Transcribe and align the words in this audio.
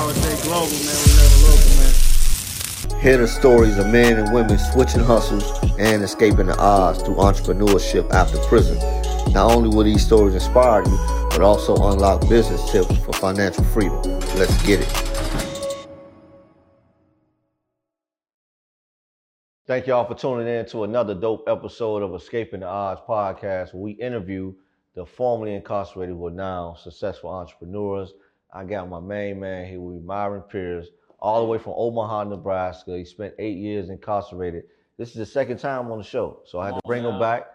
always 0.00 0.16
stay 0.16 0.48
global, 0.48 0.70
man. 0.70 0.96
We 1.04 1.12
never 1.20 1.38
local, 1.46 1.72
man. 1.76 3.02
Hear 3.02 3.18
the 3.18 3.28
stories 3.28 3.78
of 3.78 3.86
men 3.88 4.18
and 4.18 4.32
women 4.32 4.58
switching 4.58 5.02
hustles 5.02 5.44
and 5.78 6.02
escaping 6.02 6.46
the 6.46 6.58
odds 6.58 7.02
through 7.02 7.16
entrepreneurship 7.16 8.10
after 8.10 8.38
prison. 8.48 8.78
Not 9.32 9.52
only 9.52 9.68
will 9.68 9.84
these 9.84 10.04
stories 10.04 10.34
inspire 10.34 10.82
you, 10.84 10.98
but 11.30 11.42
also 11.42 11.74
unlock 11.76 12.28
business 12.28 12.70
tips 12.70 12.96
for 12.98 13.12
financial 13.12 13.64
freedom. 13.64 14.02
Let's 14.36 14.60
get 14.66 14.80
it. 14.80 14.88
Thank 19.66 19.86
y'all 19.86 20.04
for 20.04 20.16
tuning 20.16 20.48
in 20.48 20.66
to 20.66 20.82
another 20.82 21.14
dope 21.14 21.44
episode 21.46 22.02
of 22.02 22.12
Escaping 22.14 22.60
the 22.60 22.66
Odds 22.66 23.00
podcast, 23.08 23.72
where 23.72 23.82
we 23.82 23.92
interview 23.92 24.52
the 24.94 25.06
formerly 25.06 25.54
incarcerated 25.54 26.16
who 26.16 26.26
are 26.26 26.32
now 26.32 26.74
successful 26.74 27.30
entrepreneurs. 27.30 28.12
I 28.52 28.64
got 28.64 28.88
my 28.88 29.00
main 29.00 29.40
man 29.40 29.66
here 29.66 29.80
with 29.80 30.02
Myron 30.02 30.42
Pierce, 30.42 30.86
all 31.18 31.40
the 31.40 31.46
way 31.46 31.58
from 31.58 31.74
Omaha, 31.76 32.24
Nebraska. 32.24 32.96
He 32.96 33.04
spent 33.04 33.34
eight 33.38 33.56
years 33.58 33.90
incarcerated. 33.90 34.64
This 34.96 35.10
is 35.10 35.14
the 35.16 35.26
second 35.26 35.58
time 35.58 35.90
on 35.90 35.98
the 35.98 36.04
show, 36.04 36.40
so 36.44 36.58
I 36.58 36.66
had 36.66 36.74
to 36.74 36.80
bring 36.84 37.04
him 37.04 37.18
back, 37.18 37.46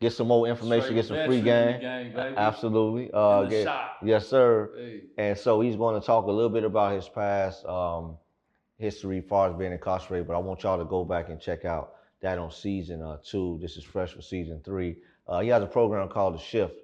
get 0.00 0.12
some 0.12 0.26
more 0.28 0.46
information, 0.48 0.84
Straight 0.86 0.94
get 0.96 1.04
some 1.06 1.26
free 1.26 1.40
game. 1.40 1.74
the 1.74 1.78
game, 1.80 2.12
baby. 2.14 2.36
Absolutely. 2.36 3.10
Uh, 3.12 3.42
In 3.42 3.44
the 3.44 3.50
get- 3.50 3.64
shop. 3.64 3.96
yes, 4.02 4.26
sir. 4.26 4.70
Hey. 4.76 5.02
And 5.18 5.38
so 5.38 5.60
he's 5.60 5.76
going 5.76 6.00
to 6.00 6.04
talk 6.06 6.26
a 6.26 6.30
little 6.30 6.50
bit 6.50 6.64
about 6.64 6.94
his 6.94 7.08
past 7.08 7.64
um, 7.66 8.16
history 8.78 9.18
as 9.18 9.24
far 9.28 9.48
as 9.50 9.56
being 9.56 9.72
incarcerated, 9.72 10.26
but 10.26 10.34
I 10.34 10.38
want 10.38 10.62
y'all 10.62 10.78
to 10.78 10.84
go 10.84 11.04
back 11.04 11.28
and 11.28 11.40
check 11.40 11.64
out 11.64 11.92
that 12.20 12.38
on 12.38 12.50
season 12.50 13.02
uh, 13.02 13.18
two. 13.24 13.58
This 13.62 13.76
is 13.76 13.84
fresh 13.84 14.12
for 14.12 14.22
season 14.22 14.60
three. 14.64 14.96
Uh, 15.28 15.40
he 15.40 15.48
has 15.50 15.62
a 15.62 15.66
program 15.66 16.08
called 16.08 16.34
The 16.34 16.38
Shift 16.40 16.74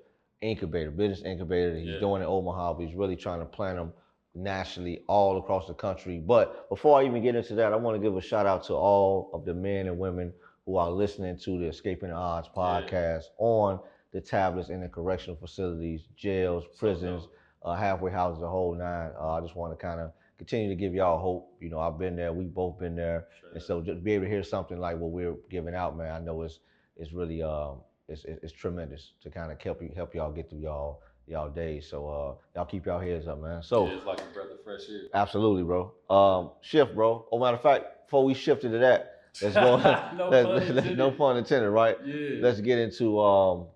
Incubator, 0.44 0.90
Business 0.90 1.22
Incubator 1.22 1.72
that 1.72 1.80
he's 1.80 1.94
Yeah. 1.94 2.00
doing 2.00 2.22
in 2.22 2.28
Omaha, 2.28 2.74
but 2.74 2.84
he's 2.86 2.94
really 2.94 3.16
trying 3.16 3.40
to 3.40 3.46
plant 3.46 3.78
them 3.78 3.92
nationally 4.34 5.04
all 5.08 5.38
across 5.38 5.66
the 5.66 5.74
country. 5.74 6.18
But 6.18 6.68
before 6.68 7.00
I 7.00 7.04
even 7.04 7.22
get 7.22 7.34
into 7.34 7.54
that, 7.54 7.72
I 7.72 7.76
want 7.76 7.94
to 7.96 8.02
give 8.02 8.16
a 8.16 8.20
shout 8.20 8.46
out 8.46 8.64
to 8.64 8.74
all 8.74 9.30
of 9.32 9.44
the 9.44 9.54
men 9.54 9.86
and 9.86 9.98
women 9.98 10.32
who 10.66 10.76
are 10.76 10.90
listening 10.90 11.36
to 11.38 11.58
the 11.58 11.66
Escaping 11.66 12.08
the 12.10 12.14
Odds 12.14 12.48
podcast 12.54 13.24
on 13.38 13.80
the 14.12 14.20
tablets 14.20 14.70
in 14.70 14.80
the 14.80 14.88
correctional 14.88 15.36
facilities, 15.36 16.08
jails, 16.16 16.64
prisons, 16.78 17.28
uh, 17.62 17.74
halfway 17.74 18.10
houses, 18.10 18.40
the 18.40 18.48
whole 18.48 18.74
nine. 18.74 19.10
Uh, 19.18 19.32
I 19.34 19.40
just 19.40 19.56
want 19.56 19.72
to 19.72 19.76
kind 19.76 20.00
of 20.00 20.12
continue 20.38 20.68
to 20.68 20.74
give 20.74 20.94
y'all 20.94 21.18
hope. 21.18 21.56
You 21.60 21.70
know, 21.70 21.78
I've 21.78 21.98
been 21.98 22.16
there. 22.16 22.32
We've 22.32 22.52
both 22.52 22.78
been 22.78 22.94
there, 22.96 23.26
and 23.52 23.62
so 23.62 23.80
just 23.80 24.02
be 24.04 24.12
able 24.12 24.24
to 24.24 24.30
hear 24.30 24.42
something 24.42 24.78
like 24.78 24.98
what 24.98 25.10
we're 25.10 25.36
giving 25.48 25.74
out, 25.74 25.96
man. 25.96 26.12
I 26.12 26.18
know 26.18 26.42
it's 26.42 26.60
it's 26.96 27.12
really 27.12 27.42
um 27.42 27.78
it's 28.08 28.24
it's, 28.24 28.52
tremendous 28.52 29.12
to 29.22 29.30
kind 29.30 29.50
of 29.50 29.60
help 29.60 29.80
you 29.82 29.90
help 29.94 30.14
y'all 30.14 30.30
get 30.30 30.50
through 30.50 30.60
y'all 30.60 31.00
y'all 31.26 31.48
days. 31.48 31.86
So 31.88 32.08
uh, 32.08 32.34
y'all 32.54 32.66
keep 32.66 32.86
y'all 32.86 33.00
heads 33.00 33.26
up, 33.26 33.40
man. 33.40 33.62
So. 33.62 33.86
Yeah, 33.86 33.94
it's 33.94 34.06
like 34.06 34.20
a 34.20 34.34
breath 34.34 34.50
of 34.52 34.62
fresh 34.62 34.82
air. 34.90 35.02
Absolutely, 35.14 35.62
bro. 35.62 35.92
Um, 36.10 36.50
shift, 36.60 36.94
bro. 36.94 37.26
Oh, 37.32 37.38
matter 37.38 37.56
of 37.56 37.62
fact, 37.62 38.06
before 38.06 38.24
we 38.24 38.34
shift 38.34 38.64
into 38.64 38.78
that, 38.78 39.22
let's 39.42 39.54
go. 39.54 39.76
No 40.16 40.28
let's, 40.30 40.46
pun 40.46 40.62
intended. 40.62 40.98
no 40.98 41.10
pun 41.10 41.36
intended, 41.36 41.70
right? 41.70 41.96
Yeah. 42.04 42.40
Let's 42.40 42.60
get 42.60 42.78
into 42.78 43.20
um, 43.20 43.66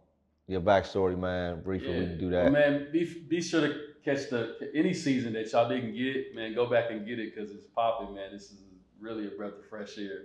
your 0.46 0.60
backstory, 0.60 1.18
man. 1.18 1.62
Briefly, 1.62 1.98
we 1.98 2.06
can 2.06 2.18
do 2.18 2.30
that. 2.30 2.44
Well, 2.44 2.52
man, 2.52 2.88
be, 2.92 3.04
be 3.04 3.40
sure 3.40 3.66
to 3.66 3.80
catch 4.04 4.28
the 4.28 4.70
any 4.74 4.92
season 4.92 5.32
that 5.32 5.50
y'all 5.52 5.68
didn't 5.68 5.94
get, 5.94 6.34
man. 6.34 6.54
Go 6.54 6.66
back 6.66 6.90
and 6.90 7.06
get 7.06 7.18
it 7.18 7.34
because 7.34 7.50
it's 7.50 7.66
popping, 7.66 8.14
man. 8.14 8.30
This 8.32 8.50
is 8.50 8.60
really 9.00 9.26
a 9.26 9.30
breath 9.30 9.54
of 9.58 9.66
fresh 9.66 9.96
air. 9.96 10.22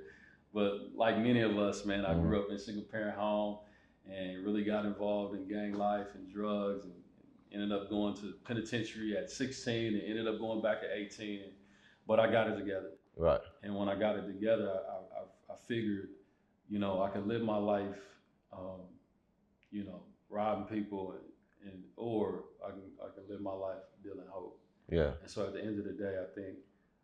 But 0.54 0.90
like 0.96 1.18
many 1.18 1.42
of 1.42 1.58
us, 1.58 1.86
man, 1.86 2.06
I 2.06 2.14
grew 2.14 2.40
up 2.40 2.50
in 2.50 2.56
a 2.56 2.60
single 2.60 2.84
parent 2.84 3.18
home 3.18 3.58
and 4.10 4.46
really 4.46 4.64
got 4.64 4.86
involved 4.86 5.36
in 5.36 5.48
gang 5.48 5.74
life 5.74 6.08
and 6.16 6.32
drugs 6.32 6.86
and 6.86 6.94
ended 7.54 7.72
up 7.72 7.90
going 7.90 8.16
to 8.16 8.34
penitentiary 8.46 9.16
at 9.16 9.30
16 9.30 9.94
and 9.94 10.04
ended 10.04 10.28
up 10.28 10.40
going 10.40 10.62
back 10.62 10.78
at 10.84 10.96
18. 10.96 11.42
But 12.08 12.20
I 12.20 12.32
got 12.32 12.48
it 12.50 12.58
together. 12.58 12.92
Right. 13.16 13.40
And 13.62 13.76
when 13.76 13.88
I 13.88 13.96
got 13.96 14.18
it 14.18 14.26
together, 14.28 14.74
I, 14.90 15.20
I, 15.20 15.54
I 15.54 15.56
figured, 15.68 16.10
you 16.70 16.80
know, 16.80 17.02
I 17.02 17.10
could 17.10 17.28
live 17.28 17.44
my 17.44 17.58
life, 17.58 18.00
um, 18.52 18.82
you 19.72 19.84
know, 19.84 20.02
robbing 20.30 20.66
people, 20.66 21.14
and, 21.14 21.72
and 21.72 21.84
or 21.96 22.46
I 22.66 22.72
can 22.72 22.82
I 23.02 23.14
can 23.14 23.30
live 23.30 23.42
my 23.42 23.54
life 23.54 23.84
dealing 24.04 24.28
hope. 24.30 24.60
Yeah. 24.90 25.12
And 25.22 25.30
so 25.30 25.46
at 25.46 25.54
the 25.54 25.62
end 25.62 25.80
of 25.80 25.86
the 25.86 25.92
day, 25.92 26.18
I 26.20 26.34
think, 26.34 26.58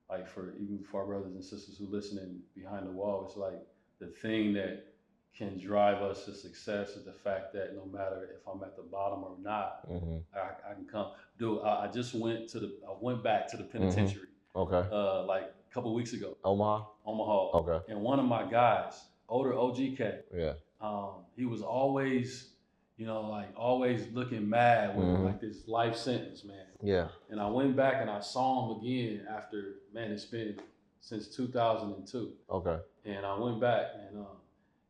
like 0.10 0.28
for 0.28 0.56
even 0.56 0.84
for 0.92 1.02
our 1.02 1.08
brothers 1.08 1.34
and 1.34 1.44
sisters 1.44 1.78
who 1.78 1.88
listening 1.88 2.40
behind 2.56 2.88
the 2.88 2.92
wall, 2.92 3.26
it's 3.28 3.38
like 3.38 3.62
the 4.00 4.08
thing 4.08 4.54
that 4.54 4.89
can 5.38 5.58
drive 5.58 6.02
us 6.02 6.26
to 6.26 6.34
success 6.34 6.90
is 6.90 7.06
the 7.06 7.14
fact 7.14 7.54
that 7.54 7.74
no 7.76 7.86
matter 7.86 8.30
if 8.36 8.46
I'm 8.48 8.62
at 8.64 8.76
the 8.76 8.84
bottom 8.84 9.24
or 9.24 9.36
not, 9.42 9.82
hmm 9.88 10.18
I, 10.36 10.72
I 10.72 10.74
can 10.74 10.86
come. 10.86 11.12
Dude, 11.38 11.62
I, 11.64 11.86
I 11.86 11.88
just 11.88 12.14
went 12.14 12.50
to 12.50 12.60
the 12.60 12.74
I 12.88 12.94
went 13.00 13.24
back 13.24 13.48
to 13.52 13.58
the 13.58 13.64
penitentiary 13.64 14.28
Okay. 14.56 14.84
uh, 14.92 15.24
like 15.26 15.44
a 15.44 15.74
couple 15.74 15.94
weeks 15.94 16.14
ago. 16.14 16.36
Omaha. 16.44 16.86
Omaha. 17.06 17.58
Okay. 17.60 17.92
And 17.92 18.02
one 18.02 18.20
of 18.20 18.26
my 18.26 18.50
guys, 18.50 18.94
older 19.30 19.54
OGK, 19.54 20.22
Yeah. 20.36 20.54
um, 20.82 21.24
he 21.38 21.46
was 21.46 21.62
always, 21.62 22.50
you 22.98 23.06
know, 23.06 23.22
like 23.22 23.50
always 23.56 24.08
looking 24.12 24.50
mad 24.50 24.98
with 24.98 25.08
Mhm. 25.08 25.24
like 25.26 25.40
this 25.40 25.68
life 25.68 25.96
sentence, 25.96 26.44
man. 26.44 26.66
Yeah. 26.82 27.08
And 27.30 27.40
I 27.40 27.48
went 27.50 27.76
back 27.78 28.02
and 28.02 28.10
I 28.10 28.20
saw 28.20 28.74
him 28.74 28.80
again 28.82 29.26
after, 29.30 29.76
man, 29.94 30.12
it's 30.12 30.26
been 30.26 30.60
since 31.00 31.28
2002. 31.30 32.34
Okay. 32.50 32.78
And 33.06 33.26
I 33.26 33.38
went 33.40 33.60
back 33.62 33.86
and 33.96 34.18
um, 34.18 34.38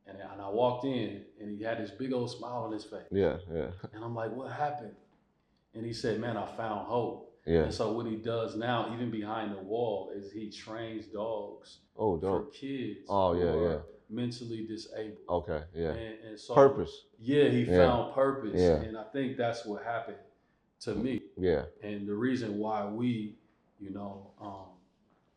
and, 0.09 0.19
and 0.19 0.41
I 0.41 0.49
walked 0.49 0.85
in 0.85 1.23
and 1.39 1.57
he 1.57 1.63
had 1.63 1.77
this 1.79 1.91
big 1.91 2.13
old 2.13 2.31
smile 2.31 2.63
on 2.63 2.71
his 2.71 2.83
face. 2.83 3.07
Yeah. 3.11 3.37
Yeah. 3.53 3.67
And 3.93 4.03
I'm 4.03 4.15
like, 4.15 4.31
what 4.31 4.51
happened? 4.51 4.95
And 5.73 5.85
he 5.85 5.93
said, 5.93 6.19
man, 6.19 6.37
I 6.37 6.45
found 6.45 6.87
hope. 6.87 7.25
Yeah. 7.45 7.61
And 7.63 7.73
so 7.73 7.91
what 7.93 8.05
he 8.05 8.15
does 8.15 8.55
now, 8.55 8.91
even 8.93 9.09
behind 9.09 9.55
the 9.55 9.61
wall, 9.61 10.11
is 10.15 10.31
he 10.31 10.49
trains 10.49 11.05
dogs 11.07 11.79
Oh, 11.97 12.19
for 12.19 12.45
kids. 12.51 13.05
Oh, 13.09 13.33
who 13.33 13.39
yeah, 13.39 13.45
are 13.51 13.71
yeah. 13.71 13.77
Mentally 14.09 14.65
disabled. 14.65 15.17
Okay. 15.29 15.61
Yeah. 15.73 15.89
And, 15.91 16.15
and 16.29 16.39
so 16.39 16.55
Purpose. 16.55 17.05
Yeah, 17.19 17.49
he 17.49 17.63
Yeah. 17.63 17.77
found 17.77 18.13
purpose. 18.15 18.59
Yeah. 18.59 18.81
And 18.81 18.97
I 18.97 19.03
think 19.13 19.37
that's 19.37 19.65
what 19.65 19.83
happened 19.83 20.17
to 20.81 20.95
me. 20.95 21.21
Yeah. 21.37 21.65
And 21.83 22.07
the 22.07 22.15
reason 22.15 22.57
why 22.57 22.85
we, 22.85 23.35
you 23.79 23.91
know, 23.91 24.31
um, 24.41 24.65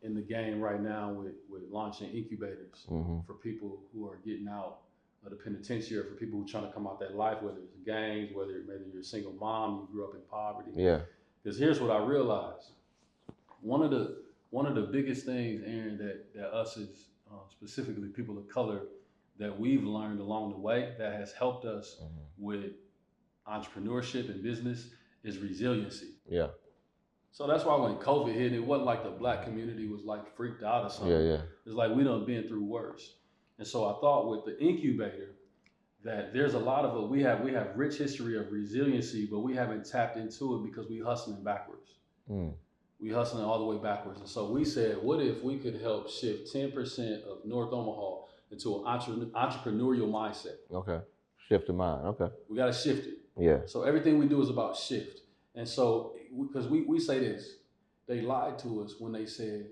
in 0.03 0.13
the 0.13 0.21
game 0.21 0.59
right 0.59 0.81
now 0.81 1.11
with, 1.11 1.33
with 1.49 1.63
launching 1.71 2.09
incubators 2.11 2.85
hmm 2.87 3.19
for 3.25 3.33
people 3.33 3.79
who 3.93 4.07
are 4.07 4.19
getting 4.25 4.47
out 4.47 4.79
of 5.25 5.29
the 5.29 5.37
penitentiary, 5.37 6.03
for 6.03 6.15
people 6.15 6.37
who 6.37 6.45
are 6.45 6.47
trying 6.47 6.67
to 6.67 6.71
come 6.73 6.85
out 6.85 6.99
that 6.99 7.15
life, 7.15 7.41
whether 7.41 7.59
it's 7.59 7.77
gangs, 7.85 8.29
whether 8.33 8.61
maybe 8.67 8.83
you're 8.91 9.01
a 9.01 9.05
single 9.05 9.31
mom, 9.33 9.79
you 9.79 9.87
grew 9.93 10.03
up 10.03 10.13
in 10.13 10.19
poverty. 10.29 10.71
Yeah. 10.75 10.99
Because 11.41 11.57
here's 11.57 11.79
what 11.79 11.91
I 11.91 11.99
realized: 12.03 12.71
one 13.61 13.81
of 13.81 13.91
the 13.91 14.17
one 14.49 14.65
of 14.65 14.75
the 14.75 14.81
biggest 14.81 15.25
things, 15.25 15.63
Aaron, 15.65 15.97
that 15.97 16.33
that 16.35 16.53
us 16.53 16.77
as 16.77 16.89
uh, 17.31 17.35
specifically 17.49 18.09
people 18.09 18.37
of 18.37 18.47
color 18.49 18.81
that 19.39 19.57
we've 19.57 19.83
learned 19.83 20.19
along 20.19 20.51
the 20.51 20.57
way 20.57 20.93
that 20.99 21.13
has 21.13 21.31
helped 21.33 21.65
us 21.65 21.97
hmm 21.99 22.19
with 22.37 22.71
entrepreneurship 23.47 24.29
and 24.29 24.41
business 24.41 24.89
is 25.23 25.37
resiliency. 25.37 26.09
Yeah. 26.27 26.47
So 27.33 27.47
that's 27.47 27.65
why 27.65 27.75
when 27.77 27.95
COVID 27.95 28.31
hit, 28.31 28.53
it 28.53 28.63
wasn't 28.63 28.85
like 28.85 29.03
the 29.03 29.09
black 29.09 29.43
community 29.43 29.87
was 29.87 30.03
like 30.03 30.37
freaked 30.37 30.63
out 30.63 30.83
or 30.83 30.89
something. 30.89 31.11
Yeah. 31.11 31.31
Yeah. 31.31 31.41
It's 31.65 31.73
like 31.75 31.91
we 31.93 32.03
done 32.03 32.25
been 32.25 32.47
through 32.47 32.63
worse. 32.63 33.15
And 33.57 33.67
so 33.67 33.85
I 33.85 33.99
thought 33.99 34.29
with 34.29 34.45
the 34.45 34.59
incubator 34.63 35.31
that 36.03 36.31
there's 36.31 36.53
a 36.53 36.59
lot 36.59 36.85
of 36.85 37.03
it. 37.03 37.09
We 37.09 37.23
have 37.23 37.41
we 37.41 37.51
have 37.53 37.69
rich 37.75 37.97
history 37.97 38.37
of 38.37 38.51
resiliency, 38.51 39.25
but 39.25 39.39
we 39.39 39.55
haven't 39.55 39.83
tapped 39.83 40.15
into 40.15 40.57
it 40.57 40.69
because 40.69 40.87
we 40.87 40.99
hustling 40.99 41.43
backwards. 41.43 41.95
Mm. 42.29 42.53
We 42.99 43.09
hustling 43.09 43.43
all 43.43 43.57
the 43.57 43.65
way 43.65 43.81
backwards. 43.81 44.19
And 44.19 44.29
so 44.29 44.51
we 44.51 44.63
said, 44.63 45.01
what 45.01 45.19
if 45.19 45.41
we 45.41 45.57
could 45.57 45.81
help 45.81 46.09
shift 46.09 46.53
10% 46.53 47.23
of 47.23 47.45
North 47.45 47.73
Omaha 47.73 48.27
into 48.51 48.77
an 48.77 48.83
entre- 48.85 49.25
entrepreneurial 49.35 50.07
mindset? 50.07 50.57
Okay. 50.71 50.99
Shift 51.49 51.67
the 51.67 51.73
mind. 51.73 52.05
Okay. 52.05 52.33
We 52.47 52.57
got 52.57 52.67
to 52.67 52.73
shift 52.73 53.07
it. 53.07 53.15
Yeah. 53.37 53.61
So 53.65 53.83
everything 53.83 54.19
we 54.19 54.27
do 54.27 54.41
is 54.41 54.49
about 54.49 54.77
shift. 54.77 55.22
And 55.55 55.67
so, 55.67 56.15
because 56.41 56.67
we, 56.67 56.81
we 56.81 56.99
say 56.99 57.19
this, 57.19 57.55
they 58.07 58.21
lied 58.21 58.57
to 58.59 58.81
us 58.83 58.95
when 58.99 59.11
they 59.13 59.25
said, 59.25 59.67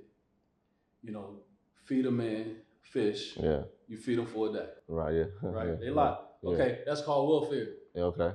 you 1.04 1.12
know, 1.12 1.38
feed 1.86 2.06
a 2.06 2.12
man 2.12 2.57
fish, 2.81 3.36
Yeah. 3.38 3.63
you 3.88 3.98
feed 3.98 4.19
him 4.19 4.25
for 4.25 4.50
a 4.50 4.54
day, 4.54 4.68
Right. 4.88 5.13
Yeah. 5.16 5.24
right? 5.42 5.68
Yeah. 5.69 5.75
They 5.75 5.89
lied. 5.89 6.18
Yeah. 6.44 6.50
Okay, 6.51 6.80
that's 6.86 7.01
called 7.01 7.30
welfare, 7.30 7.68
Yeah. 7.95 8.04
Okay. 8.04 8.31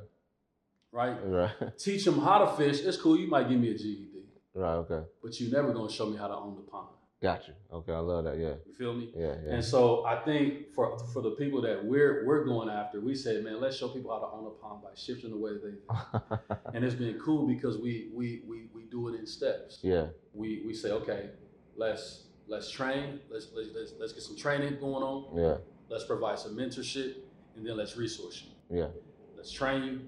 right? 0.93 1.17
Right. 1.25 1.51
Teach 1.79 2.05
them 2.05 2.19
how 2.21 2.39
to 2.45 2.57
fish. 2.57 2.81
It's 2.81 2.97
cool. 2.97 3.19
You 3.19 3.29
might 3.29 3.49
give 3.49 3.59
me 3.61 3.71
a 3.71 3.75
GED, 3.79 4.09
Right. 4.55 4.75
Okay. 4.75 5.03
but 5.23 5.39
you're 5.41 5.51
never 5.53 5.73
gonna 5.73 5.91
show 5.91 6.07
me 6.07 6.17
how 6.17 6.29
to 6.29 6.35
own 6.35 6.57
the 6.57 6.63
pond. 6.63 6.89
Got 7.23 7.49
you. 7.49 7.55
Okay. 7.73 7.93
I 7.93 7.99
love 7.99 8.25
that. 8.25 8.39
Yeah. 8.39 8.55
You 8.67 8.75
feel 8.75 8.93
me? 8.95 9.11
Yeah. 9.17 9.35
Yeah. 9.45 9.55
And 9.55 9.65
so 9.65 10.05
I 10.05 10.17
think 10.25 10.75
for 10.75 10.99
for 11.15 11.23
the 11.23 11.31
people 11.31 11.63
that 11.63 11.83
we're 11.83 12.27
we're 12.27 12.45
going 12.45 12.69
after, 12.69 13.01
we 13.01 13.15
said, 13.15 13.43
man, 13.43 13.59
let's 13.61 13.77
show 13.79 13.89
people 13.89 14.13
how 14.13 14.19
to 14.19 14.27
own 14.35 14.47
a 14.47 14.51
pond 14.51 14.83
by 14.83 14.91
shifting 14.95 15.31
the 15.31 15.37
way 15.39 15.53
they 15.55 15.61
think. 15.71 16.51
and 16.75 16.85
it's 16.85 16.95
been 16.95 17.19
cool 17.19 17.47
because 17.47 17.79
we 17.79 18.11
we 18.15 18.43
we 18.47 18.69
we 18.75 18.83
do 18.91 19.09
it 19.09 19.19
in 19.19 19.27
steps. 19.27 19.79
yeah. 19.83 20.07
We 20.35 20.63
we 20.67 20.75
say, 20.75 20.91
okay, 20.91 21.31
let's 21.75 22.25
let's 22.49 22.71
train, 22.71 23.21
let's 23.31 23.49
let's 23.57 23.71
let's, 23.75 23.93
let's 23.99 24.13
get 24.13 24.23
some 24.23 24.37
training 24.37 24.79
going 24.79 25.03
on, 25.03 25.37
Yeah. 25.37 25.57
let's 25.89 26.05
provide 26.05 26.39
some 26.39 26.55
mentorship, 26.55 27.15
and 27.57 27.67
then 27.67 27.77
let's 27.79 27.97
resource 27.97 28.45
you. 28.45 28.79
Yeah. 28.79 28.89
Let's 29.37 29.51
train 29.53 29.83
you, 29.85 30.01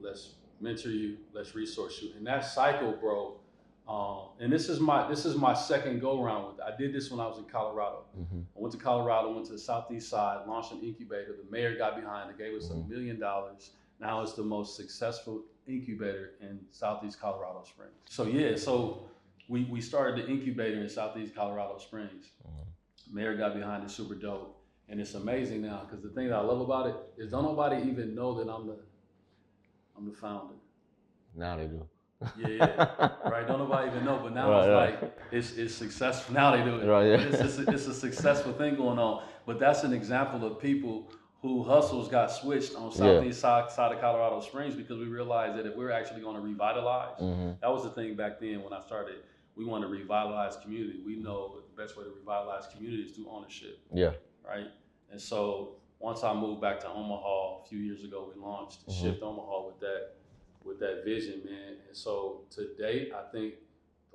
let's 0.00 0.34
mentor 0.60 0.90
you, 0.90 1.16
let's 1.32 1.54
resource 1.56 2.00
you. 2.02 2.12
And 2.16 2.24
that 2.28 2.44
cycle, 2.44 2.92
bro, 2.92 3.40
Um, 3.88 4.28
and 4.40 4.52
this 4.52 4.68
is 4.68 4.78
my 4.78 5.08
this 5.08 5.24
is 5.24 5.34
my 5.36 5.52
second 5.54 6.00
go 6.00 6.22
round 6.22 6.46
with. 6.46 6.58
It. 6.58 6.62
I 6.72 6.76
did 6.76 6.94
this 6.94 7.10
when 7.10 7.18
I 7.20 7.26
was 7.26 7.38
in 7.38 7.44
Colorado. 7.44 8.04
Mm-hmm. 8.18 8.38
I 8.56 8.60
went 8.60 8.72
to 8.72 8.78
Colorado, 8.78 9.32
went 9.32 9.46
to 9.46 9.52
the 9.52 9.58
southeast 9.58 10.08
side, 10.08 10.46
launched 10.46 10.72
an 10.72 10.80
incubator. 10.82 11.36
The 11.44 11.50
mayor 11.50 11.76
got 11.76 11.96
behind 11.96 12.30
it, 12.30 12.38
gave 12.38 12.54
us 12.56 12.70
a 12.70 12.74
Mhm. 12.74 12.88
million 12.88 13.18
dollars. 13.18 13.72
Now 13.98 14.22
it's 14.22 14.34
the 14.34 14.44
most 14.44 14.76
successful 14.76 15.42
incubator 15.66 16.34
in 16.40 16.60
southeast 16.70 17.20
Colorado 17.20 17.64
Springs. 17.64 17.92
So 18.08 18.24
yeah, 18.24 18.56
so 18.56 19.08
we, 19.48 19.64
we 19.64 19.80
started 19.80 20.16
the 20.24 20.30
incubator 20.30 20.80
in 20.80 20.88
southeast 20.88 21.34
Colorado 21.34 21.78
Springs. 21.78 22.30
Mhm. 22.46 23.12
Mayor 23.14 23.36
got 23.36 23.54
behind 23.54 23.84
it, 23.84 23.90
super 23.90 24.14
dope. 24.14 24.58
And 24.88 25.00
it's 25.00 25.14
amazing 25.14 25.62
now 25.62 25.80
because 25.84 26.02
the 26.02 26.10
thing 26.10 26.28
that 26.28 26.36
I 26.36 26.40
love 26.42 26.60
about 26.60 26.86
it 26.86 26.96
is 27.16 27.30
don't 27.30 27.44
nobody 27.44 27.88
even 27.90 28.14
know 28.14 28.34
that 28.34 28.48
I'm 28.48 28.66
the 28.68 28.78
I'm 29.96 30.06
the 30.08 30.12
founder. 30.16 30.54
Now 31.34 31.56
they 31.56 31.66
do. 31.66 31.86
Yeah, 32.38 32.48
yeah. 32.48 33.08
Right? 33.30 33.46
Don't 33.46 33.58
nobody 33.58 33.90
even 33.90 34.04
know, 34.04 34.20
but 34.22 34.32
now 34.34 34.50
Right, 34.50 34.58
it's 34.60 34.68
right. 34.68 35.02
like 35.02 35.18
it's 35.32 35.52
it's 35.52 35.74
successful. 35.74 36.34
Now 36.34 36.54
they 36.56 36.62
do 36.64 36.76
it. 36.80 36.86
Right, 36.86 37.06
yeah. 37.06 37.16
It's, 37.16 37.58
it's, 37.58 37.68
it's 37.68 37.86
a 37.86 37.94
successful 37.94 38.52
thing 38.52 38.76
going 38.76 38.98
on. 38.98 39.22
But 39.46 39.58
that's 39.58 39.82
an 39.84 39.92
example 39.92 40.44
of 40.46 40.60
people 40.60 41.10
who 41.40 41.64
hustles 41.64 42.08
got 42.08 42.30
switched 42.30 42.74
on 42.76 42.90
Yeah. 42.92 42.96
southeast 42.98 43.40
side, 43.40 43.70
side 43.70 43.92
of 43.92 44.00
Colorado 44.00 44.40
Springs 44.40 44.74
because 44.76 44.98
we 44.98 45.06
realized 45.06 45.58
that 45.58 45.66
if 45.66 45.74
we're 45.76 45.90
actually 45.90 46.20
going 46.20 46.36
to 46.36 46.40
revitalize, 46.42 47.18
Mhm. 47.20 47.58
that 47.60 47.70
was 47.72 47.82
the 47.82 47.90
thing 47.90 48.14
back 48.14 48.38
then 48.40 48.62
when 48.62 48.72
I 48.72 48.80
started. 48.80 49.16
We 49.56 49.64
want 49.66 49.82
to 49.82 49.88
revitalize 49.88 50.56
community. 50.62 51.02
We 51.04 51.16
know 51.16 51.56
the 51.76 51.82
best 51.82 51.96
way 51.98 52.04
to 52.04 52.10
revitalize 52.10 52.68
community 52.74 53.02
is 53.02 53.12
through 53.16 53.28
ownership 53.28 53.80
Yeah. 53.92 54.12
right? 54.48 54.68
And 55.10 55.20
so 55.20 55.74
once 55.98 56.22
I 56.24 56.32
moved 56.32 56.60
back 56.60 56.80
to 56.80 56.88
Omaha 56.88 57.62
a 57.62 57.64
few 57.68 57.78
years 57.78 58.02
ago, 58.04 58.30
we 58.34 58.40
launched 58.40 58.86
Mhm. 58.86 58.92
Shift 59.00 59.22
Omaha 59.22 59.66
with 59.66 59.78
that 59.80 60.12
with 60.64 60.78
that 60.80 61.04
vision, 61.04 61.42
man. 61.44 61.76
And 61.86 61.96
so 61.96 62.42
to 62.50 62.74
date, 62.78 63.12
I 63.14 63.22
think 63.30 63.54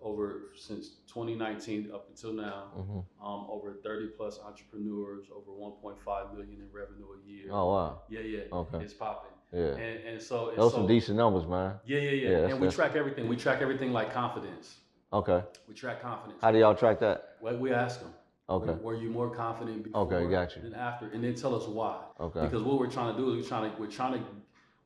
over 0.01 0.51
since 0.55 0.89
2019 1.07 1.91
up 1.91 2.07
until 2.09 2.31
now, 2.33 2.71
Mhm. 2.77 3.03
um, 3.21 3.47
over 3.49 3.73
30 3.73 4.07
plus 4.09 4.39
entrepreneurs, 4.39 5.25
over 5.35 5.51
1.5 5.51 6.33
million 6.33 6.61
in 6.61 6.71
revenue 6.71 7.07
a 7.13 7.27
year. 7.27 7.49
Oh 7.51 7.71
wow. 7.71 8.01
Yeah, 8.07 8.19
yeah, 8.19 8.41
Okay. 8.51 8.77
it's 8.79 8.93
popping. 8.93 9.31
Yeah. 9.51 9.75
And 9.75 10.03
and 10.05 10.21
so 10.21 10.49
and 10.49 10.57
Those 10.57 10.71
so, 10.73 10.79
some 10.79 10.87
decent 10.87 11.17
numbers, 11.17 11.47
man. 11.47 11.79
Yeah, 11.85 11.99
yeah, 11.99 12.11
yeah. 12.11 12.29
Yeah, 12.29 12.47
and 12.49 12.61
we 12.61 12.69
track 12.69 12.95
everything. 12.95 13.27
We 13.27 13.37
track 13.37 13.61
everything 13.61 13.91
like 13.91 14.11
confidence. 14.13 14.77
Okay. 15.11 15.41
We 15.67 15.73
track 15.73 16.01
confidence. 16.01 16.41
How 16.41 16.51
do 16.51 16.59
y'all 16.59 16.75
track 16.75 16.99
that? 16.99 17.37
Well, 17.41 17.57
we 17.57 17.71
ask 17.71 18.01
them. 18.01 18.13
Okay. 18.49 18.71
Were, 18.71 18.93
were 18.93 18.95
you 18.95 19.09
more 19.09 19.29
confident 19.29 19.83
before 19.83 20.01
Okay, 20.03 20.29
got 20.29 20.55
you. 20.55 20.61
and 20.63 20.75
after? 20.75 21.07
And 21.07 21.23
then 21.23 21.35
tell 21.35 21.53
us 21.55 21.67
why. 21.67 22.01
Okay. 22.19 22.41
Because 22.41 22.63
what 22.63 22.79
we're 22.79 22.89
trying 22.89 23.13
to 23.15 23.19
do 23.19 23.31
is 23.31 23.43
we're 23.43 23.47
trying 23.49 23.71
to 23.71 23.77
we're 23.79 23.87
trying 23.91 24.13
to 24.13 24.25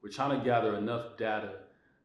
we're 0.02 0.10
trying 0.10 0.38
to 0.40 0.44
gather 0.46 0.76
enough 0.76 1.18
data 1.18 1.52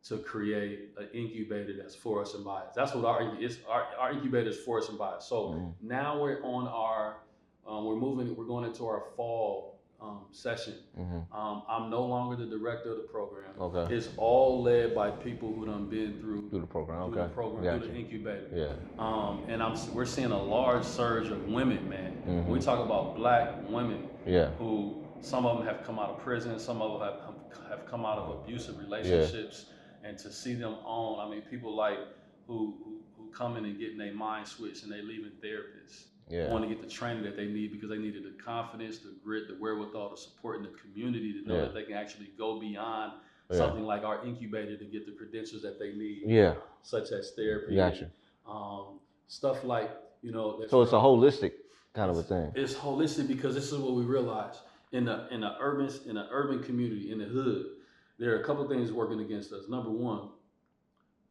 to 0.04 0.18
create 0.18 0.90
an 0.98 1.08
incubator 1.12 1.72
that's 1.76 1.94
for 1.94 2.22
us 2.22 2.34
and 2.34 2.44
by 2.44 2.60
us. 2.60 2.74
That's 2.74 2.94
what 2.94 3.04
our 3.04 3.36
it's 3.40 3.58
our, 3.68 3.86
our 3.98 4.12
incubator 4.12 4.50
is 4.50 4.58
for 4.58 4.78
us 4.78 4.88
and 4.88 4.98
by 4.98 5.08
us. 5.12 5.28
So 5.28 5.48
Mhm. 5.48 5.72
now 5.82 6.20
we're 6.20 6.42
on 6.44 6.68
our 6.68 7.16
um, 7.66 7.84
we're 7.86 7.96
moving 7.96 8.36
we're 8.36 8.44
going 8.44 8.64
into 8.64 8.86
our 8.86 9.02
fall 9.16 9.74
um, 10.00 10.26
session. 10.30 10.74
hmm 10.94 11.20
Um, 11.34 11.62
I'm 11.68 11.88
no 11.90 12.04
longer 12.04 12.36
the 12.36 12.44
director 12.44 12.90
of 12.92 12.98
the 12.98 13.04
program. 13.04 13.50
Okay. 13.58 13.94
It's 13.94 14.10
all 14.18 14.62
led 14.62 14.94
by 14.94 15.10
people 15.10 15.52
who 15.54 15.64
done 15.64 15.86
been 15.88 16.20
through 16.20 16.50
Through 16.50 16.60
the 16.60 16.66
program. 16.66 17.10
through 17.10 17.18
Okay. 17.18 17.28
the 17.28 17.34
program 17.34 17.64
Got 17.64 17.78
through 17.80 17.92
the 17.94 17.98
incubator. 17.98 18.48
Yeah. 18.54 18.72
Um, 19.04 19.42
and 19.48 19.62
I'm 19.62 19.74
we're 19.94 20.04
seeing 20.04 20.32
a 20.32 20.42
large 20.42 20.84
surge 20.84 21.28
of 21.30 21.48
women, 21.48 21.88
man. 21.88 22.12
When 22.26 22.46
we 22.50 22.60
talk 22.60 22.78
about 22.84 23.16
black 23.16 23.68
women 23.70 24.08
Yeah. 24.26 24.50
who 24.58 25.02
some 25.20 25.46
of 25.46 25.58
them 25.58 25.66
have 25.66 25.84
come 25.84 25.98
out 25.98 26.10
of 26.10 26.18
prison, 26.18 26.58
some 26.58 26.80
of 26.82 26.98
them 27.00 27.08
have 27.08 27.20
come, 27.24 27.34
have 27.68 27.86
come 27.86 28.04
out 28.04 28.18
of 28.18 28.40
abusive 28.42 28.78
relationships, 28.78 29.66
and 30.04 30.18
to 30.18 30.32
see 30.32 30.54
them 30.54 30.74
on, 30.84 31.26
I 31.26 31.30
mean, 31.30 31.42
people 31.42 31.74
like 31.74 31.98
who 32.46 32.76
who, 32.84 33.00
who 33.16 33.30
come 33.32 33.56
in 33.56 33.64
and 33.64 33.78
getting 33.78 33.98
their 33.98 34.14
mind 34.14 34.46
switched 34.46 34.84
and 34.84 34.92
they 34.92 35.02
leaving 35.02 35.32
therapists, 35.42 36.04
Yeah. 36.30 36.50
want 36.52 36.64
to 36.64 36.68
get 36.68 36.80
the 36.82 36.88
training 36.88 37.24
that 37.24 37.36
they 37.36 37.46
need 37.46 37.72
because 37.72 37.88
they 37.88 37.98
needed 37.98 38.24
the 38.24 38.40
confidence, 38.42 38.98
the 38.98 39.14
grit, 39.24 39.48
the 39.48 39.54
wherewithal, 39.54 40.10
the 40.10 40.16
support 40.16 40.56
in 40.56 40.62
the 40.62 40.70
community 40.78 41.32
to 41.32 41.48
know 41.48 41.56
Yeah. 41.56 41.60
that 41.62 41.74
they 41.74 41.82
can 41.84 41.94
actually 41.94 42.30
go 42.38 42.60
beyond 42.60 43.12
Yeah. 43.50 43.56
something 43.58 43.84
like 43.84 44.02
our 44.04 44.24
incubator 44.24 44.76
to 44.76 44.84
get 44.84 45.06
the 45.06 45.12
credentials 45.12 45.62
that 45.62 45.78
they 45.78 45.92
need, 45.92 46.22
Yeah. 46.26 46.54
such 46.82 47.10
as 47.12 47.32
therapy, 47.32 47.74
Got 47.76 48.00
you. 48.00 48.10
um, 48.46 49.00
stuff 49.28 49.64
like 49.64 49.90
you 50.22 50.32
know. 50.32 50.64
So 50.68 50.82
it's 50.82 50.92
a 50.92 50.96
holistic 50.96 51.52
kind 51.94 52.10
of 52.10 52.16
a 52.16 52.22
thing. 52.22 52.52
it's 52.54 52.74
holistic 52.74 53.26
because 53.28 53.54
this 53.54 53.70
is 53.72 53.78
what 53.78 53.94
we 53.94 54.02
realize 54.04 54.60
in 54.96 55.04
the 55.04 55.28
in 55.30 55.42
the 55.42 55.54
urban 55.60 55.90
in 56.06 56.14
the 56.14 56.26
urban 56.30 56.62
community 56.62 57.12
in 57.12 57.18
the 57.18 57.26
hood. 57.26 57.66
There 58.18 58.34
are 58.34 58.40
a 58.40 58.44
couple 58.44 58.66
things 58.66 58.92
working 58.92 59.20
against 59.20 59.52
us. 59.52 59.68
Number 59.68 59.90
one, 59.90 60.30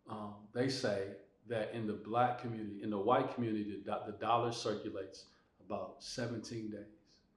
um, 0.08 0.36
they 0.54 0.70
say 0.70 1.08
that 1.48 1.74
in 1.74 1.88
the 1.88 1.94
black 1.94 2.40
community, 2.40 2.84
in 2.84 2.92
the 2.92 2.98
white 2.98 3.34
community, 3.34 3.82
the, 3.84 4.00
the 4.06 4.18
dollar 4.20 4.52
circulates 4.52 5.26
about 5.66 5.96
17 6.00 6.70
days. 6.70 6.80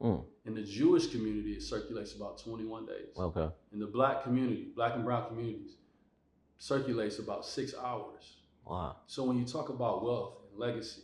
Mm. 0.03 0.23
In 0.45 0.55
the 0.55 0.63
Jewish 0.63 1.07
community, 1.07 1.53
it 1.53 1.63
circulates 1.63 2.15
about 2.15 2.39
21 2.39 2.87
days. 2.87 3.17
Okay. 3.19 3.49
In 3.73 3.81
the 3.81 3.87
black 3.87 4.23
community, 4.23 4.69
black 4.77 4.95
and 4.95 5.05
brown 5.05 5.29
communities, 5.29 5.77
circulates 6.59 7.19
about 7.19 7.47
six 7.47 7.75
hours. 7.75 8.37
Wow. 8.67 8.97
So 9.07 9.25
when 9.25 9.39
you 9.39 9.47
talk 9.47 9.71
about 9.71 10.05
wealth 10.05 10.35
and 10.51 10.61
legacy 10.61 11.03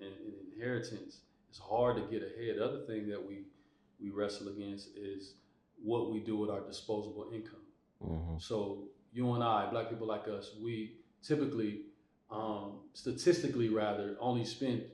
and, 0.00 0.08
and 0.08 0.34
inheritance, 0.54 1.18
it's 1.50 1.58
hard 1.58 1.96
to 1.96 2.02
get 2.02 2.22
ahead. 2.22 2.56
The 2.56 2.64
other 2.64 2.86
thing 2.86 3.06
that 3.10 3.22
we 3.22 3.42
we 4.02 4.10
wrestle 4.10 4.48
against 4.48 4.96
is 4.96 5.34
what 5.82 6.12
we 6.12 6.20
do 6.20 6.36
with 6.36 6.50
our 6.50 6.60
disposable 6.60 7.30
income. 7.32 7.60
hmm 8.02 8.36
So 8.38 8.84
you 9.12 9.32
and 9.34 9.42
I, 9.44 9.70
black 9.70 9.88
people 9.90 10.06
like 10.06 10.26
us, 10.28 10.52
we 10.62 10.96
typically, 11.22 11.82
um, 12.30 12.80
statistically 12.94 13.68
rather, 13.68 14.16
only 14.20 14.44
spend 14.44 14.84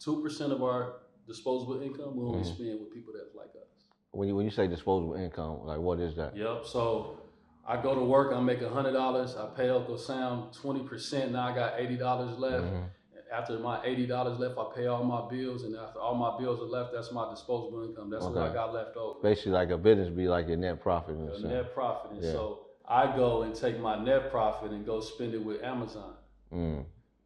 two 0.00 0.20
percent 0.22 0.52
of 0.52 0.62
our 0.62 0.94
disposable 1.26 1.80
income. 1.82 2.16
We 2.16 2.24
only 2.24 2.40
Mhm. 2.40 2.54
spend 2.54 2.80
with 2.80 2.90
people 2.92 3.12
that's 3.16 3.34
like 3.34 3.50
us. 3.56 3.70
When 4.10 4.26
you 4.28 4.34
when 4.36 4.44
you 4.44 4.50
say 4.50 4.66
disposable 4.66 5.14
income, 5.14 5.64
like 5.64 5.78
what 5.78 6.00
is 6.00 6.16
that? 6.16 6.36
Yep. 6.36 6.64
So 6.66 7.18
I 7.66 7.80
go 7.80 7.94
to 7.94 8.00
work, 8.16 8.32
I 8.32 8.40
make 8.40 8.60
hundred 8.62 8.92
dollars, 8.92 9.36
I 9.36 9.46
pay 9.54 9.68
Uncle 9.68 9.98
Sam 9.98 10.48
twenty 10.52 10.82
percent. 10.82 11.32
Now 11.32 11.46
I 11.48 11.54
got 11.54 11.78
eighty 11.78 11.96
dollars 11.96 12.36
left. 12.38 12.64
Mhm. 12.64 12.84
After 13.32 13.58
my 13.58 13.80
eighty 13.84 14.06
dollars 14.06 14.38
left, 14.38 14.56
I 14.58 14.64
pay 14.74 14.86
all 14.86 15.04
my 15.04 15.28
bills, 15.28 15.62
and 15.64 15.76
after 15.76 15.98
all 16.00 16.14
my 16.14 16.38
bills 16.38 16.60
are 16.60 16.64
left, 16.64 16.92
that's 16.94 17.12
my 17.12 17.28
disposable 17.30 17.84
income. 17.84 18.08
That's 18.10 18.24
what 18.24 18.36
I 18.38 18.52
got 18.52 18.72
left 18.72 18.96
over. 18.96 19.18
Basically, 19.22 19.52
like 19.52 19.70
a 19.70 19.76
business 19.78 20.08
be 20.08 20.28
like 20.28 20.48
your 20.48 20.56
net 20.56 20.80
profit. 20.80 21.16
A 21.16 21.46
net 21.46 21.74
profit, 21.74 22.12
and 22.12 22.22
Yeah. 22.22 22.32
so 22.32 22.60
I 22.88 23.14
go 23.14 23.42
and 23.42 23.54
take 23.54 23.78
my 23.80 24.02
net 24.02 24.30
profit 24.30 24.70
and 24.72 24.84
go 24.86 25.00
spend 25.00 25.34
it 25.34 25.44
with 25.44 25.62
Amazon 25.62 26.14
Mm. 26.54 26.84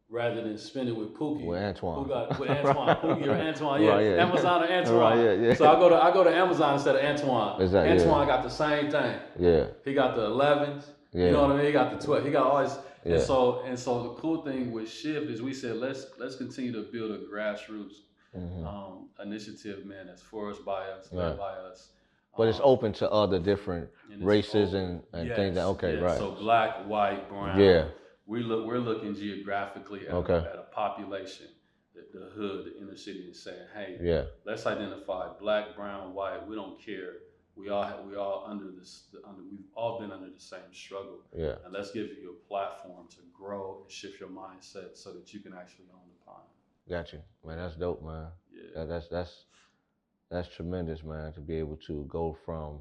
rather 0.09 0.43
than 0.43 0.57
spend 0.57 0.89
it 0.89 0.95
with 0.95 1.13
Pookie. 1.15 1.45
With 1.45 1.57
Antoine. 1.61 2.03
Who 2.03 2.09
got 2.09 2.37
with 2.37 2.49
Antoine? 2.65 2.95
Pookie 2.97 3.27
or 3.27 3.31
Antoine? 3.35 3.81
Yeah, 3.81 3.89
Right, 3.91 4.01
yeah. 4.05 4.25
Amazon 4.27 4.63
or 4.63 4.67
Antoine. 4.67 4.99
Right, 4.99 5.17
yeah, 5.23 5.31
yeah. 5.47 5.53
So 5.53 5.71
I 5.71 5.79
go 5.79 5.87
to 5.87 5.95
I 5.95 6.11
go 6.11 6.23
to 6.25 6.35
Amazon 6.35 6.73
instead 6.73 6.95
of 6.97 7.01
Antoine. 7.03 7.61
Exactly, 7.61 7.95
yeah. 7.95 8.01
Antoine 8.01 8.27
got 8.27 8.43
the 8.43 8.49
same 8.49 8.91
thing. 8.91 9.15
Yeah. 9.39 9.65
He 9.85 9.93
got 9.93 10.15
the 10.17 10.27
11s. 10.29 10.85
Yeah. 11.13 11.27
You 11.27 11.31
know 11.31 11.41
what 11.43 11.51
I 11.51 11.55
mean? 11.57 11.65
He 11.67 11.71
got 11.71 11.97
the 11.97 12.05
12. 12.05 12.25
He 12.25 12.31
got 12.31 12.45
all 12.47 12.57
his. 12.61 12.77
Yeah. 13.05 13.15
And 13.15 13.21
so 13.23 13.61
and 13.63 13.77
so 13.77 14.03
the 14.03 14.09
cool 14.21 14.43
thing 14.43 14.71
with 14.71 14.89
Shift 14.89 15.29
is 15.29 15.41
we 15.41 15.53
said 15.53 15.75
let's 15.77 16.05
let's 16.17 16.35
continue 16.35 16.71
to 16.73 16.83
build 16.91 17.11
a 17.11 17.19
grassroots 17.19 17.95
Mhm. 18.35 18.65
um, 18.65 19.09
initiative, 19.21 19.85
man. 19.85 20.07
That's 20.07 20.21
for 20.23 20.49
us, 20.49 20.57
by 20.59 20.87
us, 20.87 21.11
led 21.13 21.27
Right. 21.29 21.37
by 21.37 21.51
us. 21.53 21.89
But 22.35 22.47
it's 22.47 22.57
Um, 22.59 22.65
open 22.65 22.93
to 22.93 23.11
other 23.11 23.37
different 23.39 23.89
and 24.11 24.25
races 24.25 24.69
open. 24.73 25.03
and, 25.13 25.27
and 25.29 25.35
things 25.35 25.53
that 25.55 25.65
okay, 25.65 25.93
yes. 25.93 26.01
right. 26.01 26.17
So 26.17 26.31
black, 26.31 26.87
white, 26.87 27.29
brown. 27.29 27.59
Yeah. 27.59 27.89
We 28.25 28.41
look. 28.41 28.65
We're 28.65 28.79
looking 28.79 29.13
geographically 29.13 30.07
at, 30.07 30.13
Okay. 30.15 30.33
at 30.37 30.55
a 30.55 30.65
population, 30.71 31.47
the, 31.93 32.01
the 32.17 32.25
hood, 32.25 32.65
the 32.65 32.77
inner 32.79 32.95
city, 32.95 33.25
and 33.25 33.35
saying, 33.35 33.67
hey, 33.75 33.99
yeah. 34.01 34.23
let's 34.45 34.65
identify 34.65 35.27
black, 35.39 35.75
brown, 35.75 36.13
white. 36.15 36.47
We 36.47 36.55
don't 36.55 36.79
care. 36.79 37.17
We 37.55 37.69
all 37.69 37.83
have, 37.83 37.99
we 38.09 38.15
all 38.15 38.45
under 38.47 38.71
this. 38.71 39.03
Under, 39.27 39.41
we've 39.43 39.65
all 39.75 39.99
been 39.99 40.11
under 40.11 40.29
the 40.29 40.39
same 40.39 40.73
struggle. 40.73 41.19
Yeah. 41.35 41.55
And 41.63 41.73
let's 41.73 41.91
give 41.91 42.07
you 42.07 42.31
a 42.31 42.47
platform 42.47 43.07
to 43.11 43.17
grow 43.31 43.81
and 43.83 43.91
shift 43.91 44.19
your 44.19 44.29
mindset 44.29 44.95
so 44.97 45.13
that 45.13 45.33
you 45.33 45.39
can 45.39 45.53
actually 45.53 45.85
own 45.93 46.01
the 46.07 46.25
pond. 46.25 46.43
Got 46.89 47.13
you. 47.13 47.19
Man, 47.45 47.57
that's 47.57 47.75
dope, 47.75 48.03
man. 48.03 48.27
Yeah. 48.51 48.69
That, 48.75 48.89
that's 48.89 49.07
that's 49.07 49.45
that's 50.31 50.49
tremendous, 50.49 51.03
man, 51.03 51.31
to 51.33 51.41
be 51.41 51.55
able 51.57 51.77
to 51.87 52.05
go 52.09 52.35
from 52.43 52.79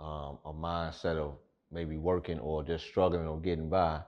um, 0.00 0.38
a 0.44 0.52
mindset 0.52 1.16
of 1.16 1.36
maybe 1.70 1.96
working 1.96 2.40
or 2.40 2.64
just 2.64 2.84
struggling 2.84 3.26
or 3.28 3.38
getting 3.38 3.68
by 3.68 4.00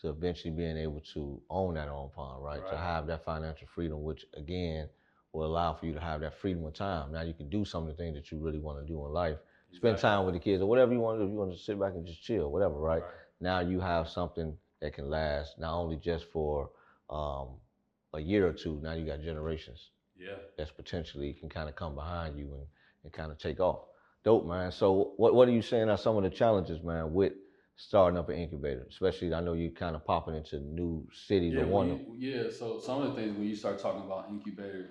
to 0.00 0.10
eventually 0.10 0.52
being 0.52 0.76
able 0.76 1.00
to 1.14 1.40
own 1.50 1.74
that 1.74 1.88
own 1.88 2.10
pond, 2.14 2.42
right? 2.42 2.62
right 2.62 2.70
To 2.70 2.76
have 2.76 3.06
that 3.08 3.24
financial 3.24 3.66
freedom, 3.74 4.02
which 4.04 4.24
again 4.36 4.88
will 5.34 5.44
allow 5.46 5.74
for 5.74 5.86
you 5.86 5.92
to 5.92 6.00
have 6.00 6.20
that 6.20 6.38
freedom 6.38 6.64
of 6.64 6.72
time. 6.74 7.12
Now 7.12 7.22
you 7.22 7.34
can 7.34 7.48
do 7.48 7.64
some 7.64 7.82
of 7.82 7.88
the 7.88 7.94
things 7.94 8.14
that 8.14 8.30
you 8.30 8.38
really 8.38 8.60
want 8.60 8.80
to 8.80 8.86
do 8.86 9.04
in 9.04 9.12
life. 9.12 9.36
Spend 9.72 9.98
time 9.98 10.24
with 10.24 10.34
the 10.34 10.40
kids 10.40 10.62
or 10.62 10.66
whatever 10.66 10.92
you 10.92 11.00
want 11.00 11.18
to 11.18 11.24
do. 11.24 11.26
If 11.26 11.32
you 11.32 11.38
want 11.38 11.52
to 11.52 11.58
sit 11.58 11.80
back 11.80 11.94
and 11.94 12.06
just 12.06 12.22
chill, 12.22 12.50
whatever, 12.52 12.74
right? 12.78 13.02
Right. 13.02 13.10
now 13.40 13.58
you 13.58 13.80
have 13.80 14.08
something 14.08 14.56
that 14.80 14.92
can 14.94 15.10
last 15.10 15.58
not 15.58 15.74
only 15.76 15.96
just 15.96 16.26
for 16.30 16.70
um, 17.10 17.48
a 18.12 18.20
year 18.20 18.46
or 18.46 18.52
two, 18.52 18.78
now 18.84 18.92
you 18.92 19.04
got 19.04 19.20
generations 19.20 19.90
Yeah. 20.16 20.36
that's 20.56 20.70
potentially 20.70 21.32
can 21.32 21.48
kind 21.48 21.68
of 21.68 21.74
come 21.74 21.96
behind 21.96 22.38
you 22.38 22.54
and, 22.54 22.66
and 23.02 23.12
kind 23.12 23.32
of 23.32 23.38
take 23.38 23.58
off. 23.58 23.80
Dope, 24.22 24.46
man. 24.46 24.70
So 24.70 25.14
what 25.16 25.34
what 25.34 25.48
are 25.48 25.52
you 25.52 25.62
saying 25.62 25.90
are 25.90 25.98
some 25.98 26.16
of 26.16 26.22
the 26.22 26.30
challenges, 26.30 26.80
man, 26.84 27.12
with 27.12 27.32
starting 27.76 28.16
up 28.16 28.28
an 28.28 28.36
incubator? 28.36 28.86
Especially, 28.88 29.34
I 29.34 29.40
know 29.40 29.54
you're 29.54 29.72
kind 29.72 29.96
of 29.96 30.04
popping 30.04 30.36
into 30.36 30.60
new 30.60 31.06
cities. 31.12 31.54
Yeah, 31.54 31.62
or 31.62 31.66
one. 31.66 31.88
you- 31.88 32.14
yeah. 32.16 32.50
So 32.50 32.78
some 32.78 33.02
of 33.02 33.08
the 33.16 33.20
things 33.20 33.36
when 33.36 33.48
you 33.48 33.56
start 33.56 33.80
talking 33.80 34.02
about 34.02 34.28
incubator 34.30 34.90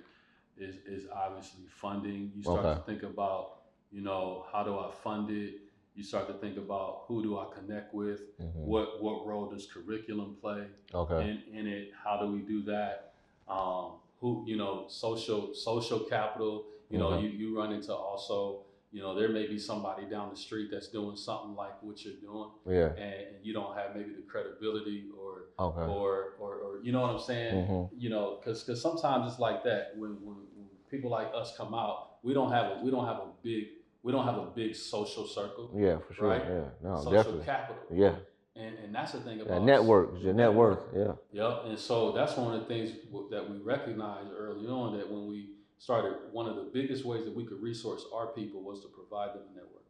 is 0.57 0.75
is 0.85 1.07
obviously 1.11 1.65
funding. 1.67 2.31
You 2.35 2.43
start 2.43 2.65
Okay. 2.65 2.75
to 2.79 2.85
think 2.85 3.03
about, 3.03 3.61
you 3.91 4.01
know, 4.01 4.45
how 4.51 4.63
do 4.63 4.77
I 4.77 4.91
fund 4.91 5.29
it? 5.29 5.61
You 5.95 6.03
start 6.03 6.27
to 6.27 6.33
think 6.33 6.57
about 6.57 7.03
who 7.07 7.21
do 7.21 7.37
I 7.37 7.45
connect 7.53 7.93
with? 7.93 8.21
Mhm. 8.39 8.65
What 8.65 9.01
what 9.01 9.25
role 9.25 9.47
does 9.49 9.65
curriculum 9.67 10.35
play 10.41 10.67
Okay. 10.93 11.21
in, 11.29 11.57
in 11.57 11.67
it? 11.67 11.91
How 12.03 12.17
do 12.17 12.31
we 12.31 12.39
do 12.39 12.61
that? 12.63 13.13
Um, 13.47 13.93
who 14.19 14.43
you 14.47 14.57
know, 14.57 14.85
social 14.87 15.53
social 15.53 15.99
capital. 15.99 16.65
You 16.89 16.99
know, 16.99 17.17
you, 17.17 17.29
you 17.29 17.57
run 17.57 17.71
into 17.73 17.93
also, 17.95 18.65
you 18.93 19.01
know, 19.01 19.15
there 19.19 19.29
may 19.29 19.47
be 19.47 19.57
somebody 19.57 20.05
down 20.05 20.29
the 20.29 20.35
street 20.37 20.69
that's 20.71 20.87
doing 20.89 21.17
something 21.17 21.55
like 21.55 21.81
what 21.81 22.05
you're 22.05 22.13
doing, 22.21 22.49
yeah. 22.67 22.89
and, 23.03 23.13
and 23.35 23.35
you 23.45 23.51
don't 23.51 23.75
have 23.75 23.95
maybe 23.95 24.11
the 24.15 24.21
credibility 24.31 25.09
or 25.19 25.31
Okay. 25.59 25.81
or, 25.81 26.33
or, 26.39 26.51
or 26.63 26.79
you 26.83 26.91
know 26.91 27.01
what 27.01 27.11
I'm 27.11 27.19
saying? 27.19 27.67
Mhm. 27.67 27.89
You 27.97 28.09
know, 28.09 28.37
because 28.39 28.63
because 28.63 28.81
sometimes 28.81 29.31
it's 29.31 29.39
like 29.39 29.63
that 29.65 29.93
when, 29.97 30.11
when, 30.25 30.37
when 30.55 30.67
people 30.91 31.09
like 31.09 31.29
us 31.35 31.55
come 31.57 31.73
out, 31.73 32.17
we 32.23 32.33
don't 32.33 32.51
have 32.51 32.65
a 32.71 32.81
we 32.83 32.89
don't 32.91 33.05
have 33.05 33.17
a 33.17 33.27
big 33.43 33.65
we 34.03 34.11
don't 34.11 34.25
have 34.25 34.37
a 34.37 34.47
big 34.61 34.75
social 34.75 35.25
circle, 35.27 35.71
Yeah, 35.75 35.97
for 36.05 36.13
sure. 36.13 36.27
Right? 36.29 36.43
Yeah. 36.47 36.65
No, 36.83 36.97
social 36.97 37.11
definitely. 37.13 37.45
capital. 37.45 37.83
Yeah. 37.91 38.15
and 38.55 38.73
and 38.83 38.93
that's 38.95 39.11
the 39.13 39.21
thing 39.21 39.37
Yeah, 39.39 39.45
about 39.45 39.63
network. 39.63 40.07
Your 40.21 40.33
net 40.33 40.53
worth. 40.53 40.83
Yeah. 40.95 41.13
Yep, 41.31 41.53
and 41.67 41.79
so 41.79 42.11
that's 42.11 42.35
one 42.37 42.53
of 42.55 42.59
the 42.61 42.67
things 42.67 42.91
that 43.31 43.49
we 43.49 43.57
recognized 43.59 44.29
early 44.37 44.67
on 44.67 44.97
that 44.97 45.09
when 45.11 45.27
we 45.27 45.39
started, 45.87 46.13
one 46.31 46.47
of 46.47 46.55
the 46.55 46.69
biggest 46.73 47.03
ways 47.03 47.25
that 47.25 47.35
we 47.35 47.43
could 47.43 47.61
resource 47.61 48.05
our 48.15 48.27
people 48.27 48.61
was 48.61 48.79
to 48.79 48.87
provide 48.87 49.31
them 49.35 49.41
a 49.51 49.53
network. 49.53 49.83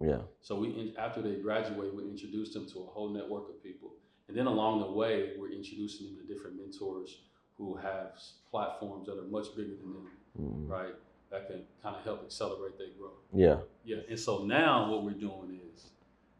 Yeah. 0.00 0.22
So 0.42 0.54
we, 0.60 0.94
after 0.96 1.20
they 1.22 1.34
graduate, 1.40 1.92
we 1.92 2.04
introduce 2.04 2.52
them 2.54 2.66
to 2.70 2.78
a 2.82 2.86
whole 2.86 3.08
network 3.08 3.48
of 3.48 3.60
people, 3.60 3.94
and 4.28 4.36
then 4.36 4.46
along 4.46 4.80
the 4.80 4.90
way, 4.92 5.32
we're 5.36 5.50
introducing 5.50 6.06
them 6.06 6.16
to 6.24 6.32
different 6.32 6.56
mentors 6.56 7.22
who 7.58 7.74
have 7.76 8.12
platforms 8.48 9.06
that 9.08 9.18
are 9.18 9.26
much 9.26 9.48
bigger 9.56 9.74
than 9.74 9.92
them, 9.92 10.10
Mhm. 10.40 10.68
right? 10.68 10.94
That 11.30 11.48
can 11.48 11.66
kind 11.82 11.96
of 11.96 12.02
help 12.04 12.22
accelerate 12.22 12.78
their 12.78 12.90
growth. 12.96 13.18
Yeah. 13.32 13.58
Yeah, 13.84 14.02
and 14.08 14.18
so 14.18 14.44
now 14.44 14.88
what 14.90 15.02
we're 15.02 15.18
doing 15.28 15.60
is 15.74 15.90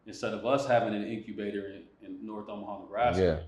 instead 0.06 0.34
of 0.34 0.46
us 0.46 0.68
having 0.68 0.94
an 0.94 1.02
incubator 1.04 1.66
in, 1.70 1.82
in 2.06 2.24
North 2.24 2.48
Omaha, 2.48 2.82
Nebraska, 2.82 3.22
Yeah. 3.24 3.40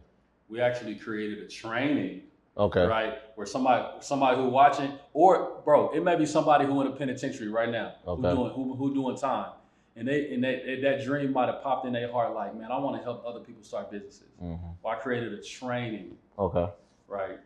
we 0.49 0.61
actually 0.61 0.97
created 0.97 1.39
a 1.39 1.47
training, 1.49 2.23
Okay. 2.57 2.87
right? 2.87 3.15
Where 3.35 3.47
somebody 3.47 3.85
somebody 4.01 4.37
who 4.39 4.49
watching, 4.49 4.93
or 5.13 5.61
bro, 5.65 5.91
it 5.91 6.03
may 6.03 6.17
be 6.17 6.25
somebody 6.25 6.65
who 6.65 6.81
in 6.81 6.87
a 6.87 6.91
penitentiary 6.93 7.49
right 7.49 7.69
now, 7.71 7.95
Okay. 8.07 8.29
who 8.29 8.35
doing 8.35 8.51
who, 8.53 8.75
who 8.75 8.95
doing 8.95 9.17
time, 9.17 9.53
and 9.95 10.09
they 10.09 10.33
and 10.33 10.43
they, 10.43 10.81
that 10.83 11.05
dream 11.05 11.33
might 11.33 11.47
have 11.47 11.63
popped 11.63 11.87
in 11.87 11.93
their 11.93 12.11
heart, 12.11 12.35
like, 12.35 12.55
man, 12.57 12.73
I 12.73 12.79
want 12.79 12.97
to 12.97 13.03
help 13.03 13.25
other 13.27 13.41
people 13.41 13.63
start 13.63 13.91
businesses. 13.91 14.29
Mhm. 14.43 14.59
Well, 14.83 14.95
I 14.95 14.97
created 14.97 15.35
a 15.35 15.43
training, 15.43 16.17
Okay. 16.39 16.67
right, 17.09 17.39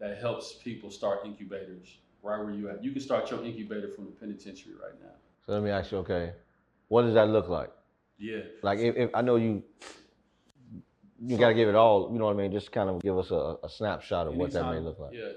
that 0.00 0.18
helps 0.18 0.54
people 0.54 0.90
start 0.90 1.20
incubators 1.24 1.96
right 2.22 2.38
where 2.38 2.50
you 2.52 2.68
at. 2.68 2.84
You 2.84 2.92
can 2.92 3.00
start 3.00 3.30
your 3.30 3.42
incubator 3.44 3.88
from 3.88 4.04
the 4.04 4.10
penitentiary 4.12 4.74
right 4.74 5.00
now. 5.00 5.14
So 5.46 5.52
let 5.52 5.62
me 5.62 5.70
ask 5.70 5.92
you. 5.92 5.98
Okay. 5.98 6.32
What 6.88 7.02
does 7.02 7.14
that 7.14 7.28
look 7.28 7.48
like? 7.48 7.70
Yeah. 8.18 8.40
Like, 8.62 8.80
if, 8.80 8.96
if 8.96 9.10
I 9.14 9.22
know 9.22 9.36
you, 9.36 9.62
you 11.24 11.36
got 11.36 11.48
to 11.48 11.54
give 11.54 11.68
it 11.68 11.74
all. 11.74 12.10
You 12.12 12.18
know 12.18 12.26
what 12.26 12.34
I 12.34 12.38
mean? 12.38 12.52
Just 12.52 12.72
kind 12.72 12.88
of 12.88 13.00
give 13.02 13.18
us 13.18 13.30
a, 13.30 13.56
a 13.62 13.68
snapshot 13.68 14.26
of 14.28 14.34
what 14.34 14.52
that 14.52 14.64
may 14.70 14.78
look 14.80 14.98
like. 14.98 15.12
Yeah. 15.12 15.30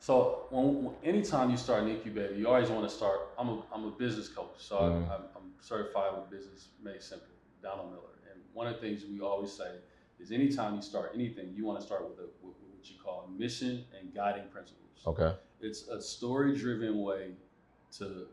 So 0.00 0.46
when, 0.50 0.84
when- 0.84 0.94
anytime 1.02 1.50
you 1.50 1.56
start 1.56 1.82
an 1.82 1.90
incubator, 1.90 2.34
you 2.34 2.46
always 2.48 2.68
want 2.70 2.88
to 2.88 2.94
start. 2.94 3.20
I'm 3.38 3.48
a, 3.48 3.62
I'm 3.74 3.84
a 3.84 3.90
business 3.90 4.28
coach, 4.28 4.54
so 4.58 4.78
I- 4.78 4.82
Mhm. 4.82 5.10
I'm, 5.10 5.22
I'm 5.36 5.52
certified 5.60 6.12
with 6.16 6.30
business 6.30 6.68
made 6.82 7.02
simple, 7.02 7.26
Donald 7.62 7.90
Miller. 7.90 8.14
And 8.32 8.40
one 8.52 8.66
of 8.68 8.74
the 8.74 8.80
things 8.80 9.04
we 9.10 9.20
always 9.20 9.52
say 9.52 9.72
is 10.20 10.30
anytime 10.30 10.76
you 10.76 10.82
start 10.82 11.10
anything, 11.14 11.52
you 11.56 11.64
want 11.64 11.80
to 11.80 11.84
start 11.86 12.08
with, 12.08 12.18
a, 12.20 12.28
with 12.46 12.54
what 12.72 12.88
you 12.88 12.96
call 13.04 13.28
mission 13.36 13.84
and 13.98 14.14
guiding 14.14 14.44
principles. 14.48 15.02
Okay. 15.06 15.34
It's 15.60 15.88
a 15.88 16.00
story-driven 16.00 17.02
way 17.02 17.32
to 17.98 18.26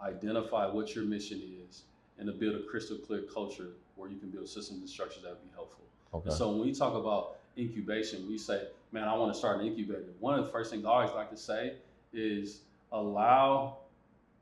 identify 0.00 0.66
what 0.66 0.94
your 0.94 1.04
mission 1.04 1.40
is 1.68 1.84
and 2.18 2.26
to 2.26 2.32
build 2.32 2.56
a 2.56 2.62
crystal 2.64 2.98
clear 2.98 3.22
culture 3.22 3.70
where 3.96 4.10
you 4.10 4.18
can 4.18 4.30
build 4.30 4.48
systems 4.48 4.80
and 4.80 4.88
structures 4.88 5.22
that 5.22 5.30
would 5.30 5.42
be 5.42 5.54
helpful. 5.54 5.84
Okay. 6.14 6.28
And 6.28 6.36
so 6.38 6.50
when 6.50 6.60
we 6.60 6.72
talk 6.74 6.94
about 6.94 7.36
incubation, 7.56 8.28
we 8.28 8.38
say, 8.38 8.66
man, 8.92 9.08
I 9.08 9.16
want 9.16 9.32
to 9.32 9.38
start 9.38 9.60
an 9.60 9.66
incubator. 9.66 10.04
One 10.20 10.38
of 10.38 10.44
the 10.44 10.50
first 10.50 10.70
things 10.70 10.84
I 10.84 10.88
always 10.88 11.12
like 11.12 11.30
to 11.30 11.36
say 11.36 11.74
is 12.12 12.60
allow, 12.92 13.78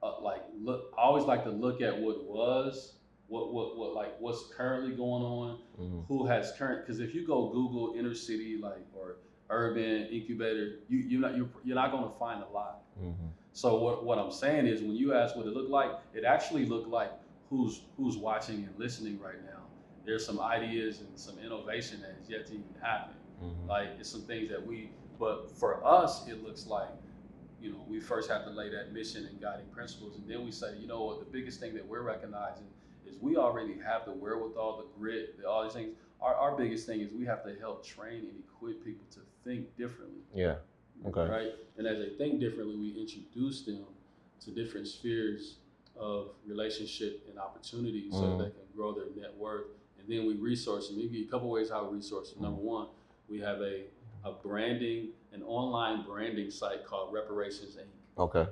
uh, 0.02 0.20
like, 0.20 0.42
look, 0.60 0.92
I 0.98 1.02
always 1.02 1.24
like 1.24 1.44
to 1.44 1.50
look 1.50 1.80
at 1.80 1.96
what 1.96 2.24
was, 2.24 2.94
what, 3.28 3.52
what, 3.52 3.76
what, 3.76 3.94
like, 3.94 4.16
what's 4.18 4.44
currently 4.56 4.90
going 4.92 5.22
on, 5.22 5.58
Mhm. 5.80 6.06
who 6.08 6.26
has 6.26 6.52
current, 6.58 6.84
because 6.84 6.98
if 7.00 7.14
you 7.14 7.24
go 7.26 7.48
Google 7.48 7.94
inner 7.96 8.14
city, 8.14 8.56
like, 8.56 8.84
or 8.96 9.16
urban 9.50 10.06
incubator, 10.06 10.80
you, 10.88 10.98
you're 10.98 11.20
not, 11.20 11.36
you're, 11.36 11.48
you're 11.64 11.76
not 11.76 11.92
going 11.92 12.04
to 12.04 12.18
find 12.18 12.42
a 12.42 12.48
lot. 12.48 12.82
Mhm. 13.00 13.14
So 13.52 13.78
what, 13.78 14.04
what 14.04 14.18
I'm 14.18 14.30
saying 14.32 14.66
is 14.66 14.80
when 14.80 14.94
you 14.96 15.14
ask 15.14 15.36
what 15.36 15.46
it 15.46 15.54
looked 15.54 15.70
like, 15.70 15.90
it 16.14 16.24
actually 16.24 16.66
looked 16.66 16.88
like 16.88 17.12
who's 17.48 17.82
who's 17.96 18.16
watching 18.16 18.64
and 18.64 18.78
listening 18.78 19.18
right 19.20 19.42
now. 19.44 19.62
There's 20.04 20.24
some 20.24 20.40
ideas 20.40 21.00
and 21.00 21.18
some 21.18 21.38
innovation 21.38 22.00
that 22.02 22.14
has 22.18 22.28
yet 22.28 22.46
to 22.46 22.52
even 22.54 22.74
happen. 22.80 23.14
Mhm. 23.42 23.68
Like 23.68 23.88
it's 23.98 24.08
some 24.08 24.22
things 24.22 24.48
that 24.50 24.64
we 24.64 24.90
but 25.18 25.50
for 25.50 25.84
us 25.84 26.26
it 26.28 26.42
looks 26.42 26.66
like, 26.66 26.88
you 27.60 27.70
know, 27.72 27.84
we 27.88 28.00
first 28.00 28.30
have 28.30 28.44
to 28.44 28.50
lay 28.50 28.70
that 28.70 28.92
mission 28.92 29.26
and 29.26 29.38
guiding 29.40 29.66
principles 29.66 30.16
and 30.16 30.26
then 30.28 30.44
we 30.44 30.50
say, 30.50 30.76
you 30.78 30.86
know 30.86 31.04
what, 31.04 31.18
the 31.20 31.26
biggest 31.30 31.60
thing 31.60 31.74
that 31.74 31.86
we're 31.86 32.02
recognizing 32.02 32.66
is 33.06 33.18
we 33.20 33.36
already 33.36 33.78
have 33.84 34.04
the 34.06 34.12
wherewithal, 34.12 34.78
the 34.78 34.86
grit, 34.98 35.38
the, 35.38 35.48
all 35.48 35.62
these 35.62 35.72
things. 35.74 35.94
Our, 36.22 36.34
our 36.34 36.56
biggest 36.56 36.86
thing 36.86 37.00
is 37.00 37.12
we 37.12 37.24
have 37.26 37.42
to 37.44 37.54
help 37.58 37.84
train 37.84 38.20
and 38.20 38.34
equip 38.38 38.82
people 38.84 39.04
to 39.12 39.20
think 39.44 39.76
differently 39.76 40.20
Yeah. 40.34 40.56
Okay. 41.06 41.26
right? 41.28 41.54
And 41.78 41.86
as 41.86 41.98
they 41.98 42.10
think 42.16 42.40
differently, 42.40 42.76
we 42.76 42.98
introduce 43.00 43.62
them 43.62 43.84
to 44.40 44.50
different 44.50 44.86
spheres 44.86 45.56
of 45.98 46.30
relationship 46.46 47.26
and 47.28 47.38
opportunity 47.38 48.10
so 48.10 48.18
Mhm. 48.22 48.38
that 48.38 48.44
they 48.44 48.50
can 48.50 48.66
grow 48.74 48.92
their 48.92 49.10
net 49.16 49.36
worth. 49.36 49.66
Then 50.10 50.26
we 50.26 50.34
resource 50.34 50.88
them. 50.88 50.98
You 50.98 51.24
a 51.26 51.30
couple 51.30 51.48
ways 51.48 51.70
how 51.70 51.86
we 51.88 51.96
resource 51.96 52.32
them. 52.32 52.42
Number 52.42 52.60
one, 52.60 52.88
we 53.28 53.38
have 53.40 53.60
a, 53.60 53.82
a 54.24 54.32
branding, 54.32 55.10
an 55.32 55.42
online 55.44 56.04
branding 56.04 56.50
site 56.50 56.84
called 56.84 57.12
Reparations 57.12 57.76
Inc. 57.76 57.86
Okay. 58.20 58.46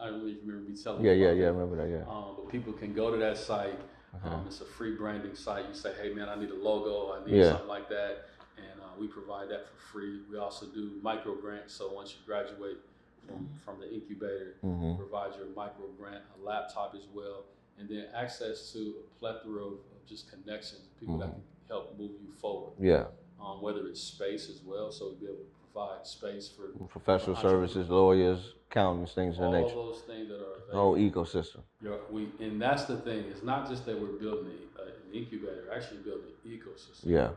I 0.00 0.06
don't 0.06 0.18
know 0.22 0.26
if 0.26 0.34
you 0.34 0.40
remember 0.44 0.70
me 0.70 0.76
telling 0.76 1.04
Yeah. 1.04 1.12
you 1.12 1.22
Yeah. 1.22 1.28
about 1.28 1.38
Yeah. 1.38 1.46
I 1.46 1.50
remember 1.50 1.76
that. 1.76 1.88
Yeah. 1.88 2.12
Um, 2.12 2.34
but 2.36 2.48
people 2.48 2.72
can 2.72 2.92
go 2.92 3.12
to 3.12 3.16
that 3.18 3.38
site. 3.38 3.78
Okay. 4.16 4.28
Um, 4.34 4.44
it's 4.48 4.60
a 4.60 4.64
free 4.64 4.96
branding 4.96 5.36
site. 5.36 5.66
You 5.68 5.74
say, 5.74 5.92
hey 6.02 6.12
man, 6.12 6.28
I 6.28 6.34
need 6.34 6.50
a 6.50 6.54
logo, 6.56 7.12
I 7.12 7.24
need 7.24 7.36
Yeah. 7.36 7.50
something 7.50 7.68
like 7.68 7.88
that, 7.90 8.26
and 8.56 8.80
uh, 8.80 8.86
we 8.98 9.06
provide 9.06 9.48
that 9.50 9.66
for 9.68 9.76
free. 9.92 10.20
We 10.30 10.38
also 10.38 10.66
do 10.66 10.98
micro 11.00 11.36
grants. 11.36 11.74
So 11.74 11.92
once 11.92 12.10
you 12.10 12.18
graduate 12.26 12.78
from 13.26 13.48
from 13.64 13.78
the 13.80 13.88
incubator, 13.92 14.56
we 14.62 14.68
Mhm. 14.68 14.96
provide 14.98 15.30
you 15.36 15.44
a 15.44 15.46
micro 15.56 15.86
grant, 15.96 16.22
a 16.38 16.42
laptop 16.44 16.94
as 16.96 17.06
well, 17.14 17.44
and 17.78 17.88
then 17.88 18.06
access 18.14 18.72
to 18.72 18.80
a 19.06 19.18
plethora 19.20 19.64
of 19.64 19.78
just 20.06 20.30
connections, 20.30 20.82
people 21.00 21.18
that 21.18 21.28
Mhm. 21.28 21.32
can 21.34 21.42
help 21.68 21.98
move 21.98 22.12
you 22.22 22.32
forward. 22.32 22.72
Yeah. 22.78 23.06
Um, 23.40 23.60
whether 23.60 23.86
it's 23.86 24.00
space 24.00 24.48
as 24.48 24.62
well, 24.62 24.90
so 24.90 25.06
we'll 25.06 25.14
be 25.16 25.26
able 25.26 25.36
to 25.36 25.50
provide 25.72 26.06
space 26.06 26.48
for 26.48 26.68
Professional 26.88 27.36
services, 27.36 27.88
lawyers, 27.90 28.54
accountants, 28.70 29.12
things 29.12 29.36
of 29.36 29.44
all 29.44 29.52
that 29.52 29.60
nature. 29.62 29.74
those 29.74 30.00
things 30.02 30.28
that 30.28 30.40
are 30.40 30.66
The 30.70 30.76
whole 30.76 30.96
ecosystem. 30.96 31.60
We, 32.10 32.28
and 32.40 32.60
that's 32.60 32.84
the 32.84 32.96
thing. 32.96 33.24
It's 33.30 33.42
not 33.42 33.68
just 33.68 33.84
that 33.86 34.00
we're 34.00 34.18
building 34.18 34.52
a, 34.78 34.82
an 34.82 34.92
incubator, 35.12 35.64
we're 35.68 35.74
actually 35.74 35.98
building 36.02 36.30
an 36.44 36.50
ecosystem. 36.50 37.06
Yeah. 37.06 37.30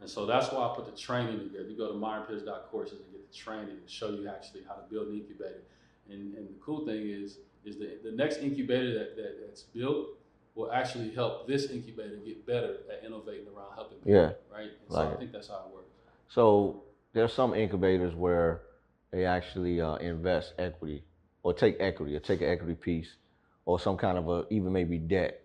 And 0.00 0.08
so 0.10 0.26
that's 0.26 0.50
why 0.52 0.68
I 0.68 0.74
put 0.74 0.86
the 0.86 0.96
training 0.96 1.38
together. 1.38 1.68
You 1.68 1.76
go 1.76 1.88
to 1.88 1.94
myronpierce.courses 1.98 3.00
and 3.00 3.12
get 3.12 3.30
the 3.30 3.34
training 3.36 3.70
and 3.70 3.88
show 3.90 4.10
you 4.10 4.28
actually 4.28 4.62
how 4.64 4.74
to 4.74 4.82
build 4.90 5.08
an 5.08 5.14
incubator. 5.14 5.62
And, 6.10 6.34
and 6.36 6.48
the 6.48 6.54
cool 6.60 6.84
thing 6.84 7.08
is, 7.08 7.38
is 7.64 7.78
the, 7.78 7.98
the 8.02 8.12
next 8.12 8.38
incubator 8.38 8.92
that, 8.98 9.16
that, 9.16 9.40
that's 9.46 9.62
built 9.62 10.08
will 10.54 10.70
actually 10.72 11.10
help 11.10 11.48
this 11.48 11.70
incubator 11.70 12.16
get 12.24 12.46
better 12.46 12.76
at 12.90 13.04
innovating 13.04 13.46
around 13.48 13.74
helping 13.74 13.98
people. 13.98 14.12
Yeah. 14.12 14.32
Right? 14.52 14.70
So 14.88 14.94
Like 14.94 15.14
I 15.14 15.16
think 15.16 15.32
that's 15.32 15.48
how 15.48 15.64
it 15.68 15.74
works. 15.74 15.88
So 16.28 16.82
there's 17.12 17.32
some 17.32 17.54
incubators 17.54 18.14
where 18.14 18.62
they 19.10 19.24
actually 19.24 19.80
uh, 19.80 19.96
invest 19.96 20.54
equity 20.58 21.04
or 21.42 21.54
take 21.54 21.76
equity 21.80 22.16
or 22.16 22.20
take 22.20 22.40
an 22.40 22.48
equity 22.48 22.74
piece 22.74 23.16
or 23.64 23.80
some 23.80 23.96
kind 23.96 24.18
of 24.18 24.28
a 24.28 24.44
even 24.50 24.72
maybe 24.72 24.98
debt 24.98 25.40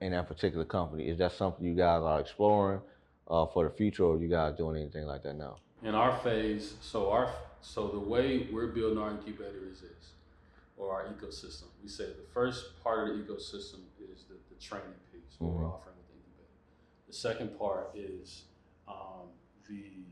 in 0.00 0.12
that 0.12 0.28
particular 0.28 0.64
company. 0.64 1.08
Is 1.08 1.18
that 1.18 1.32
something 1.32 1.64
you 1.64 1.74
guys 1.74 2.02
are 2.02 2.20
exploring 2.20 2.80
uh, 3.28 3.46
for 3.46 3.64
the 3.64 3.70
future, 3.70 4.04
or 4.04 4.18
you 4.18 4.28
guys 4.28 4.54
doing 4.56 4.80
anything 4.80 5.04
like 5.04 5.22
that 5.24 5.34
now? 5.34 5.56
in 5.82 5.94
our 5.94 6.16
phase, 6.18 6.74
so 6.80 7.10
our 7.10 7.32
so 7.60 7.88
the 7.88 7.98
way 7.98 8.48
we're 8.52 8.68
building 8.68 8.98
our 8.98 9.10
incubator 9.10 9.68
is 9.70 9.80
this, 9.80 10.12
or 10.76 10.92
our 10.92 11.06
ecosystem. 11.06 11.64
We 11.82 11.88
say 11.88 12.06
the 12.06 12.26
first 12.32 12.82
part 12.82 13.08
of 13.08 13.16
the 13.16 13.22
ecosystem 13.22 13.80
the, 14.58 14.64
training 14.64 14.94
piece, 15.12 15.36
what 15.38 15.52
we're 15.52 15.62
Mhm. 15.62 15.72
offering 15.72 15.96
with 15.96 16.08
the 16.08 16.14
incubator. 16.14 16.50
The 17.06 17.12
second 17.12 17.58
part 17.58 17.90
is 17.94 18.44
um, 18.86 19.28
the 19.68 20.04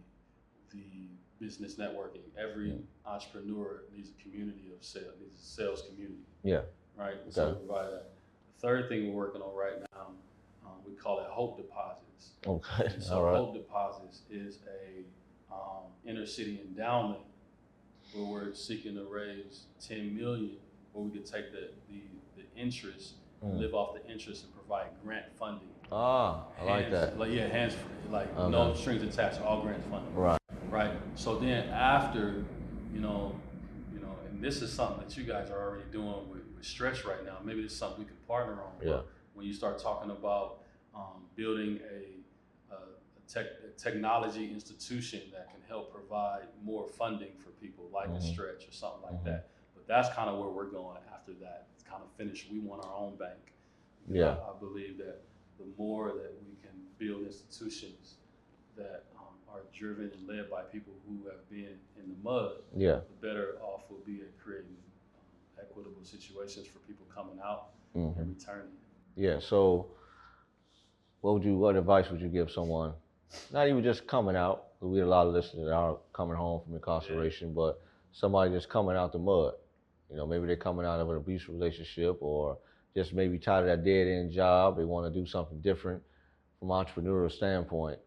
the 0.72 1.08
business 1.38 1.76
networking. 1.76 2.20
Every 2.36 2.72
Mhm. 2.72 2.84
entrepreneur 3.06 3.84
needs 3.92 4.10
a 4.10 4.22
community 4.22 4.70
of 4.72 4.82
sales, 4.84 5.18
needs 5.20 5.40
a 5.40 5.42
sales 5.44 5.82
community. 5.82 6.24
Yeah. 6.42 6.64
Right. 6.96 7.16
And 7.22 7.32
So 7.32 7.48
Okay. 7.48 7.60
we 7.60 7.66
provide 7.66 7.92
that. 7.92 8.10
The 8.54 8.60
third 8.60 8.88
thing 8.88 9.06
we're 9.08 9.14
working 9.26 9.40
on 9.42 9.54
right 9.54 9.80
now, 9.92 10.14
um, 10.66 10.82
we 10.84 10.92
call 10.94 11.20
it 11.20 11.26
Hope 11.28 11.56
Deposits. 11.56 12.32
Okay. 12.46 12.86
And 12.86 13.02
so 13.02 13.18
All 13.18 13.24
right. 13.24 13.36
Hope 13.36 13.54
Deposits 13.54 14.22
is 14.30 14.58
a 14.66 15.04
um, 15.54 15.84
inner 16.04 16.26
city 16.26 16.60
endowment 16.60 17.22
where 18.12 18.24
we're 18.26 18.54
seeking 18.54 18.94
to 18.96 19.04
raise 19.04 19.66
10 19.80 20.14
million, 20.14 20.58
where 20.92 21.04
we 21.04 21.10
could 21.10 21.24
take 21.26 21.52
the, 21.52 21.72
the, 21.88 22.02
the 22.36 22.44
interest, 22.60 23.14
Mm. 23.44 23.58
live 23.58 23.74
off 23.74 23.94
the 23.94 24.10
interest 24.10 24.44
and 24.44 24.54
provide 24.54 24.88
grant 25.04 25.26
funding. 25.38 25.68
Ah, 25.92 26.44
I 26.58 26.64
like 26.64 26.90
that. 26.90 27.18
Like, 27.18 27.32
yeah, 27.32 27.46
hands 27.48 27.74
free, 27.74 28.10
like 28.10 28.34
no 28.36 28.74
strings 28.74 29.02
attached, 29.02 29.40
all 29.40 29.62
grant 29.62 29.82
funding. 29.90 30.14
Right. 30.14 30.38
Right. 30.70 30.90
So 31.14 31.38
then 31.38 31.68
after, 31.68 32.44
you 32.92 33.00
know, 33.00 33.38
you 33.92 34.00
know, 34.00 34.14
and 34.30 34.42
this 34.42 34.62
is 34.62 34.72
something 34.72 35.06
that 35.06 35.16
you 35.16 35.24
guys 35.24 35.50
are 35.50 35.60
already 35.60 35.84
doing 35.92 36.28
with, 36.30 36.42
with 36.56 36.64
Stretch 36.64 37.04
right 37.04 37.24
now. 37.24 37.36
Maybe 37.44 37.60
it's 37.62 37.76
something 37.76 38.00
we 38.00 38.04
could 38.06 38.26
partner 38.26 38.54
on. 38.54 38.72
Yeah. 38.86 39.00
When 39.34 39.46
you 39.46 39.52
start 39.52 39.78
talking 39.78 40.10
about 40.10 40.62
um, 40.94 41.26
building 41.36 41.78
a, 41.92 42.74
a, 42.74 42.76
a, 42.76 43.32
tech, 43.32 43.46
a 43.64 43.78
technology 43.78 44.50
institution 44.50 45.20
that 45.32 45.50
can 45.52 45.60
help 45.68 45.92
provide 45.92 46.44
more 46.64 46.88
funding 46.88 47.32
for 47.44 47.50
people, 47.50 47.88
like 47.92 48.08
a 48.08 48.12
Mhm. 48.12 48.22
Stretch 48.22 48.66
or 48.66 48.72
something 48.72 49.02
like 49.02 49.20
Mhm. 49.20 49.24
that. 49.24 49.48
But 49.74 49.86
that's 49.86 50.08
kind 50.14 50.30
of 50.30 50.38
where 50.38 50.48
we're 50.48 50.70
going 50.70 50.98
after 51.12 51.34
that. 51.34 51.68
Kind 51.88 52.02
of 52.02 52.08
finished. 52.16 52.46
We 52.50 52.58
want 52.58 52.84
our 52.84 52.94
own 52.94 53.16
bank. 53.16 53.52
Yeah. 54.08 54.36
I, 54.36 54.50
I 54.50 54.52
believe 54.60 54.98
that 54.98 55.22
the 55.58 55.64
more 55.78 56.08
that 56.08 56.34
we 56.46 56.54
can 56.62 56.74
build 56.98 57.26
institutions 57.26 58.14
that 58.76 59.04
um, 59.18 59.34
are 59.48 59.62
driven 59.76 60.10
and 60.16 60.28
led 60.28 60.50
by 60.50 60.62
people 60.62 60.92
who 61.06 61.28
have 61.28 61.48
been 61.48 61.78
in 61.98 62.08
the 62.08 62.16
mud, 62.22 62.52
Yeah. 62.76 63.00
the 63.20 63.26
better 63.26 63.56
off 63.62 63.82
we'll 63.88 64.00
be 64.00 64.20
at 64.22 64.36
creating 64.42 64.76
um, 65.16 65.64
equitable 65.64 66.02
situations 66.04 66.66
for 66.66 66.78
people 66.80 67.06
coming 67.14 67.38
out 67.44 67.68
hmm 67.94 68.10
and 68.18 68.28
returning. 68.36 68.72
Yeah. 69.16 69.38
So, 69.40 69.86
what 71.22 71.34
would 71.34 71.44
you? 71.44 71.56
What 71.56 71.76
advice 71.76 72.10
would 72.10 72.20
you 72.20 72.28
give 72.28 72.50
someone? 72.50 72.92
Not 73.52 73.68
even 73.68 73.82
just 73.82 74.06
coming 74.06 74.36
out. 74.36 74.64
We 74.80 74.98
have 74.98 75.06
a 75.08 75.10
lot 75.10 75.26
of 75.26 75.32
listeners 75.32 75.64
that 75.66 75.72
are 75.72 75.96
coming 76.12 76.36
home 76.36 76.60
from 76.64 76.74
incarceration, 76.74 77.54
but 77.54 77.80
somebody 78.12 78.50
just 78.50 78.68
coming 78.68 78.94
out 78.96 79.12
the 79.12 79.18
mud. 79.18 79.54
You 80.10 80.16
know, 80.16 80.26
maybe 80.26 80.46
they're 80.46 80.56
coming 80.56 80.86
out 80.86 81.00
of 81.00 81.10
an 81.10 81.16
abusive 81.16 81.48
relationship, 81.50 82.18
or 82.20 82.58
just 82.94 83.12
maybe 83.12 83.38
tired 83.38 83.62
of 83.62 83.66
that 83.66 83.84
dead 83.84 84.06
end 84.06 84.32
job. 84.32 84.76
They 84.76 84.84
want 84.84 85.12
to 85.12 85.20
do 85.20 85.26
something 85.26 85.60
different 85.60 86.02
from 86.58 86.70
an 86.70 86.84
entrepreneurial 86.84 87.30
standpoint. 87.30 87.98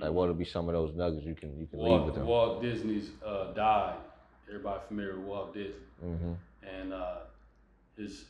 Like, 0.00 0.12
what 0.12 0.28
would 0.28 0.38
be 0.38 0.44
some 0.44 0.68
of 0.68 0.74
those 0.74 0.94
nuggets 0.94 1.26
you 1.26 1.34
can 1.34 1.58
you 1.58 1.66
can 1.66 1.80
leave 1.80 1.90
with 2.02 2.02
Walt, 2.02 2.14
them? 2.14 2.26
Walt 2.26 2.62
Disney's 2.62 3.10
uh, 3.24 3.52
died. 3.52 3.96
Everybody 4.48 4.80
familiar 4.88 5.16
with 5.18 5.26
Walt 5.26 5.54
Disney? 5.54 5.82
hmm 6.00 6.32
and 6.62 6.92
uh, 6.92 7.18
his 7.96 8.26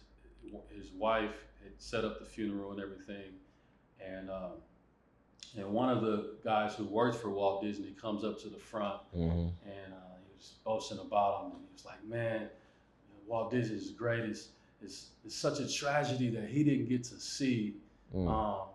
his 0.74 0.90
wife 0.92 1.44
had 1.62 1.72
set 1.78 2.04
up 2.04 2.18
the 2.18 2.24
funeral 2.24 2.72
and 2.72 2.80
everything, 2.80 3.34
and 4.00 4.30
uh, 4.30 4.50
and 5.56 5.68
one 5.72 5.90
of 5.90 6.02
the 6.02 6.36
guys 6.44 6.74
who 6.74 6.84
worked 6.84 7.16
for 7.16 7.30
Walt 7.30 7.62
Disney 7.62 7.90
comes 8.00 8.24
up 8.24 8.40
to 8.42 8.48
the 8.48 8.58
front 8.58 9.00
hmm 9.12 9.48
and 9.66 9.92
uh, 9.92 10.16
he 10.24 10.34
was 10.34 10.54
boasting 10.64 10.98
about 10.98 11.44
him, 11.44 11.52
and 11.52 11.60
he 11.66 11.72
was 11.72 11.84
like, 11.84 12.02
"Man, 12.04 12.48
Walt 13.28 13.50
Disney 13.50 13.76
is 13.76 13.90
great. 13.90 14.20
It's, 14.20 14.48
it's 14.82 15.10
it's 15.24 15.34
such 15.36 15.60
a 15.60 15.68
tragedy 15.68 16.30
that 16.30 16.48
he 16.48 16.64
didn't 16.64 16.88
get 16.88 17.04
to 17.04 17.20
see 17.20 17.76
Mm. 18.14 18.26
um, 18.26 18.68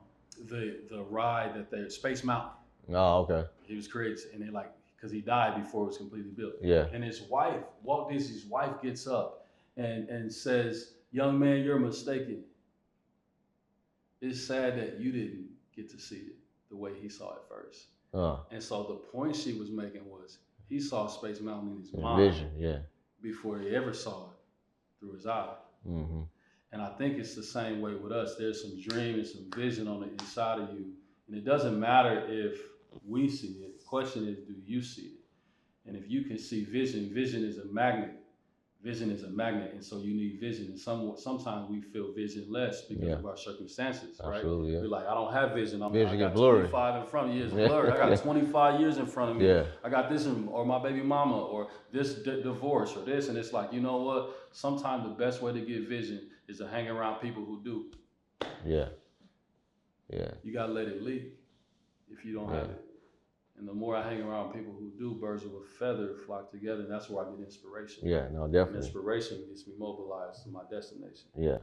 the 0.47 0.81
the 0.89 1.01
ride 1.03 1.55
that 1.55 1.71
they 1.71 1.89
Space 1.89 2.23
Mountain. 2.23 2.51
Oh, 2.93 3.21
okay. 3.21 3.47
He 3.65 3.75
was 3.75 3.87
crazy, 3.87 4.29
and 4.33 4.43
they 4.45 4.51
like 4.51 4.71
because 4.95 5.11
he 5.11 5.21
died 5.21 5.61
before 5.63 5.83
it 5.83 5.87
was 5.87 5.97
completely 5.97 6.29
built." 6.31 6.53
Yeah. 6.61 6.85
and 6.93 7.03
his 7.03 7.21
wife, 7.23 7.63
Walt 7.81 8.11
Disney's 8.11 8.45
wife, 8.45 8.79
gets 8.83 9.07
up 9.07 9.47
and, 9.75 10.07
and 10.09 10.31
says, 10.31 10.93
Young 11.11 11.39
man, 11.39 11.63
you're 11.63 11.79
mistaken. 11.79 12.43
It's 14.21 14.41
sad 14.41 14.77
that 14.79 14.99
you 14.99 15.11
didn't 15.11 15.47
get 15.75 15.89
to 15.89 15.99
see 15.99 16.15
it 16.17 16.35
the 16.69 16.75
way 16.77 16.91
he 17.01 17.09
saw 17.09 17.33
it 17.35 17.41
first. 17.49 17.87
Uh, 18.13 18.37
And 18.51 18.61
so 18.61 18.83
the 18.83 18.95
point 18.95 19.35
she 19.35 19.53
was 19.53 19.69
making 19.71 20.07
was 20.09 20.37
he 20.69 20.79
saw 20.79 21.07
Space 21.07 21.41
Mountain 21.41 21.71
in 21.71 21.77
his 21.81 21.93
mind 21.93 22.31
vision. 22.31 22.51
Yeah. 22.57 22.79
before 23.21 23.57
he 23.59 23.75
ever 23.75 23.93
saw 23.93 24.25
it 24.27 24.32
through 25.03 25.13
his 25.13 25.27
eye. 25.27 25.53
hmm 25.85 26.21
And 26.71 26.81
I 26.81 26.89
think 26.97 27.17
it's 27.17 27.35
the 27.35 27.43
same 27.43 27.81
way 27.81 27.93
with 27.93 28.11
us. 28.11 28.35
There's 28.37 28.61
some 28.61 28.81
dream 28.81 29.15
and 29.15 29.27
some 29.27 29.45
vision 29.55 29.87
on 29.87 29.99
the 29.99 30.09
inside 30.09 30.59
of 30.59 30.69
you. 30.73 30.85
And 31.27 31.37
it 31.37 31.45
doesn't 31.45 31.79
matter 31.79 32.25
if 32.27 32.59
we 33.07 33.29
see 33.29 33.63
it. 33.65 33.79
The 33.79 33.85
question 33.85 34.27
is, 34.27 34.37
do 34.39 34.55
you 34.65 34.81
see 34.81 35.03
it? 35.03 35.19
And 35.85 35.97
if 35.97 36.09
you 36.09 36.23
can 36.23 36.37
see 36.37 36.63
vision, 36.63 37.13
vision 37.13 37.43
is 37.43 37.57
a 37.57 37.65
magnet. 37.65 38.15
Vision 38.83 39.09
is 39.11 39.23
a 39.23 39.29
magnet. 39.29 39.71
And 39.73 39.81
so 39.83 39.99
you 39.99 40.13
need 40.13 40.39
vision. 40.41 40.65
And 40.65 40.77
some, 40.77 41.13
sometimes 41.17 41.69
we 41.69 41.79
feel 41.79 42.11
vision 42.13 42.45
less 42.49 42.81
because 42.81 43.07
Yeah. 43.07 43.13
of 43.13 43.25
our 43.25 43.37
circumstances, 43.37 44.19
right? 44.21 44.35
Absolutely. 44.35 44.73
Yeah. 44.73 44.81
We're 44.81 44.87
like, 44.87 45.07
I 45.07 45.13
don't 45.13 45.31
have 45.31 45.53
vision. 45.53 45.81
I'm 45.81 45.93
Vision 45.93 46.15
I 46.15 46.17
got 46.19 46.33
blurry. 46.33 46.67
25 46.67 47.01
in 47.01 47.07
front 47.07 47.29
of 47.29 47.35
Yeah. 47.57 47.67
blurred. 47.67 47.93
I 47.93 48.09
got 48.09 48.19
25 48.21 48.81
years 48.81 48.97
in 48.97 49.05
front 49.05 49.31
of 49.31 49.37
me. 49.37 49.47
Yeah. 49.47 49.63
I 49.85 49.89
got 49.89 50.09
this, 50.09 50.27
or 50.27 50.65
my 50.65 50.79
baby 50.83 51.01
mama, 51.01 51.39
or 51.39 51.69
this 51.93 52.15
d- 52.15 52.43
divorce, 52.43 52.97
or 52.97 53.05
this, 53.05 53.29
and 53.29 53.37
it's 53.37 53.53
like, 53.53 53.71
you 53.71 53.79
know 53.79 53.97
what? 54.01 54.35
Sometimes 54.51 55.03
the 55.03 55.15
best 55.15 55.41
way 55.41 55.53
to 55.53 55.61
get 55.61 55.87
vision 55.87 56.29
is 56.49 56.57
to 56.57 56.67
hang 56.67 56.89
around 56.89 57.21
people 57.21 57.45
who 57.45 57.63
do. 57.63 57.85
Yeah. 58.65 58.89
Yeah. 60.11 60.31
You 60.43 60.51
gotta 60.51 60.73
let 60.73 60.87
it 60.89 61.01
leak 61.01 61.39
if 62.11 62.25
you 62.25 62.33
don't 62.33 62.49
have 62.49 62.69
it. 62.69 62.81
And 63.57 63.67
the 63.67 63.73
more 63.73 63.95
I 63.95 64.01
hang 64.09 64.21
around 64.21 64.53
people 64.53 64.73
who 64.73 64.91
do, 64.97 65.13
birds 65.19 65.43
of 65.43 65.51
a 65.53 65.63
feather 65.79 66.15
flock 66.25 66.51
together. 66.51 66.81
And 66.81 66.91
that's 66.91 67.09
where 67.09 67.25
I 67.25 67.29
get 67.29 67.39
inspiration. 67.45 68.07
Yeah. 68.07 68.27
No, 68.33 68.43
And 68.45 68.53
definitely. 68.53 68.81
inspiration 68.87 69.45
gets 69.47 69.67
me 69.67 69.73
mobilized 69.77 70.43
to 70.43 70.49
my 70.49 70.61
destination. 70.71 71.27
Yeah. 71.37 71.59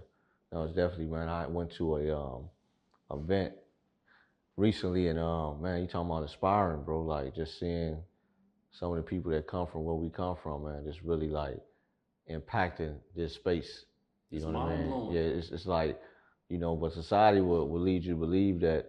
No, 0.52 0.64
it's 0.64 0.74
definitely, 0.74 1.06
man. 1.06 1.28
I 1.28 1.46
went 1.46 1.70
to 1.72 1.96
a 1.96 2.16
um 2.16 2.48
event 3.12 3.54
recently 4.56 5.08
and 5.08 5.18
um 5.18 5.60
man, 5.62 5.80
you 5.80 5.86
talking 5.86 6.10
about 6.10 6.22
inspiring, 6.22 6.82
bro. 6.82 7.02
Like 7.02 7.34
just 7.34 7.58
seeing 7.58 7.98
some 8.70 8.90
of 8.92 8.96
the 8.96 9.02
people 9.02 9.32
that 9.32 9.46
come 9.46 9.66
from 9.66 9.84
where 9.84 9.94
we 9.96 10.10
come 10.10 10.36
from, 10.42 10.64
man, 10.64 10.84
just 10.84 11.02
really 11.02 11.28
like 11.28 11.58
impacting 12.30 12.94
this 13.16 13.34
space. 13.34 13.84
You 14.30 14.36
It's 14.38 14.46
know 14.46 14.52
what 14.52 14.72
I 14.72 14.76
mean? 14.76 15.12
Yeah, 15.12 15.20
it's 15.22 15.50
it's 15.50 15.66
like, 15.66 16.00
you 16.48 16.58
know, 16.58 16.76
but 16.76 16.92
society 16.92 17.40
will, 17.40 17.68
will 17.68 17.80
lead 17.80 18.04
you 18.04 18.12
to 18.14 18.20
believe 18.20 18.60
that 18.60 18.86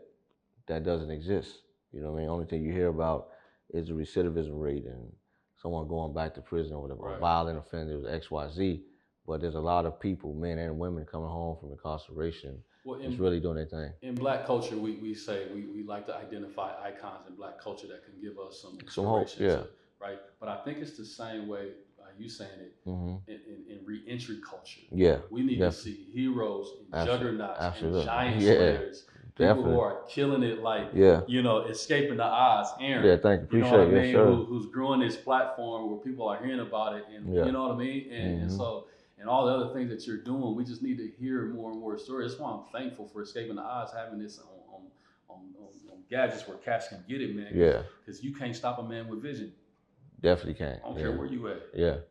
that 0.68 0.84
doesn't 0.84 1.10
exist. 1.12 1.64
You 1.92 2.02
know 2.02 2.12
what 2.12 2.18
I 2.20 2.22
mean? 2.22 2.30
Only 2.30 2.46
thing 2.46 2.64
you 2.64 2.72
hear 2.72 2.88
about 2.88 3.30
is 3.74 3.88
the 3.88 3.94
recidivism 3.94 4.60
rate 4.60 4.86
and 4.86 5.12
someone 5.58 5.88
going 5.88 6.14
back 6.14 6.34
to 6.36 6.42
prison 6.42 6.74
or 6.76 6.82
whatever, 6.82 7.08
a 7.08 7.12
Right. 7.12 7.20
violent 7.20 7.58
offender, 7.60 8.02
XYZ. 8.08 8.84
But 9.28 9.42
there's 9.42 9.56
a 9.56 9.60
lot 9.62 9.86
of 9.86 10.00
people, 10.00 10.34
men 10.34 10.58
and 10.58 10.80
women, 10.80 11.06
coming 11.06 11.30
home 11.30 11.56
from 11.60 11.72
incarceration, 11.72 12.64
Well, 12.84 13.00
in, 13.00 13.16
really 13.18 13.40
doing 13.40 13.56
their 13.58 13.66
thing. 13.68 13.94
in 14.02 14.16
black 14.16 14.46
culture, 14.46 14.76
we, 14.78 14.96
we 14.96 15.14
say 15.14 15.48
we, 15.54 15.66
we 15.68 15.84
like 15.84 16.06
to 16.08 16.16
identify 16.16 16.72
icons 16.84 17.28
in 17.30 17.36
black 17.36 17.60
culture 17.60 17.88
that 17.88 18.04
can 18.04 18.20
give 18.20 18.40
us 18.40 18.60
some 18.62 18.80
Some 18.88 19.06
hope, 19.06 19.22
inspiration, 19.28 19.46
yeah. 19.46 19.64
right? 20.06 20.20
But 20.40 20.50
I 20.50 20.58
think 20.64 20.80
it's 20.80 20.98
the 20.98 21.06
same 21.06 21.48
way 21.48 21.74
uh, 22.02 22.06
you 22.18 22.30
saying 22.30 22.60
it 22.60 22.74
hmm 22.84 23.18
in, 23.28 23.36
in, 23.48 23.78
in 23.80 23.86
re-entry 23.86 24.38
culture. 24.44 24.82
Yeah, 24.92 25.20
We 25.30 25.44
need 25.44 25.60
Def- 25.60 25.76
to 25.76 25.80
see 25.82 26.08
heroes 26.12 26.74
and 26.92 27.06
juggernauts 27.08 27.60
absolutely. 27.62 28.00
and 28.00 28.06
giant 28.08 28.42
Yeah, 28.42 28.80
slayers. 29.38 29.56
People 29.58 29.72
who 29.72 29.80
are 29.80 30.02
killing 30.10 30.44
it 30.44 30.62
like, 30.62 30.90
yeah, 30.94 31.22
you 31.28 31.42
know, 31.42 31.66
escaping 31.66 32.18
the 32.18 32.24
odds. 32.24 32.70
Aaron, 32.80 33.06
yeah. 33.06 33.18
Thank 33.18 33.52
you. 33.52 33.58
you 33.60 33.64
know 33.64 33.68
Appreciate 33.68 33.88
what 33.94 33.98
I 33.98 34.00
it. 34.00 34.14
mean? 34.14 34.16
Who, 34.16 34.46
who's 34.46 34.66
growing 34.68 35.00
this 35.02 35.16
platform 35.18 35.90
where 35.90 36.00
people 36.00 36.28
are 36.28 36.44
hearing 36.44 36.60
about 36.60 36.96
it, 36.96 37.06
and 37.14 37.34
Yeah. 37.34 37.46
you 37.46 37.52
know 37.52 37.68
what 37.68 37.76
I 37.76 37.78
mean. 37.78 38.12
And, 38.12 38.42
and 38.44 38.52
Mhm. 38.52 38.58
so, 38.58 38.88
and 39.20 39.30
all 39.30 39.46
the 39.46 39.52
other 39.54 39.74
things 39.74 39.90
that 39.90 40.06
you're 40.08 40.24
doing, 40.24 40.56
we 40.56 40.64
just 40.64 40.82
need 40.82 40.98
to 40.98 41.08
hear 41.08 41.46
more 41.46 41.72
and 41.72 41.80
more 41.80 41.98
stories. 41.98 42.32
That's 42.32 42.42
why 42.42 42.52
I'm 42.52 42.64
thankful 42.72 43.08
for 43.08 43.22
escaping 43.22 43.56
the 43.56 43.62
odds, 43.62 43.92
having 43.94 44.20
this 44.20 44.40
on 44.40 44.46
on, 44.74 44.82
on, 45.30 45.38
on, 45.60 45.68
on 45.94 46.04
gadgets 46.10 46.48
where 46.48 46.58
cats 46.58 46.88
can 46.88 47.04
get 47.08 47.22
it, 47.22 47.36
man. 47.36 47.52
Yeah, 47.54 47.84
Because 48.04 48.24
you 48.24 48.34
can't 48.34 48.56
stop 48.56 48.80
a 48.80 48.84
man 48.84 49.08
with 49.08 49.22
vision. 49.22 49.54
definitely 50.22 50.54
can. 50.56 50.80
I 50.84 50.88
don't 50.88 50.96
yeah. 50.96 51.02
care 51.02 51.12
where 51.18 51.28
you 51.28 51.48
at. 51.50 51.62
Yeah, 51.74 51.96
You 51.96 52.02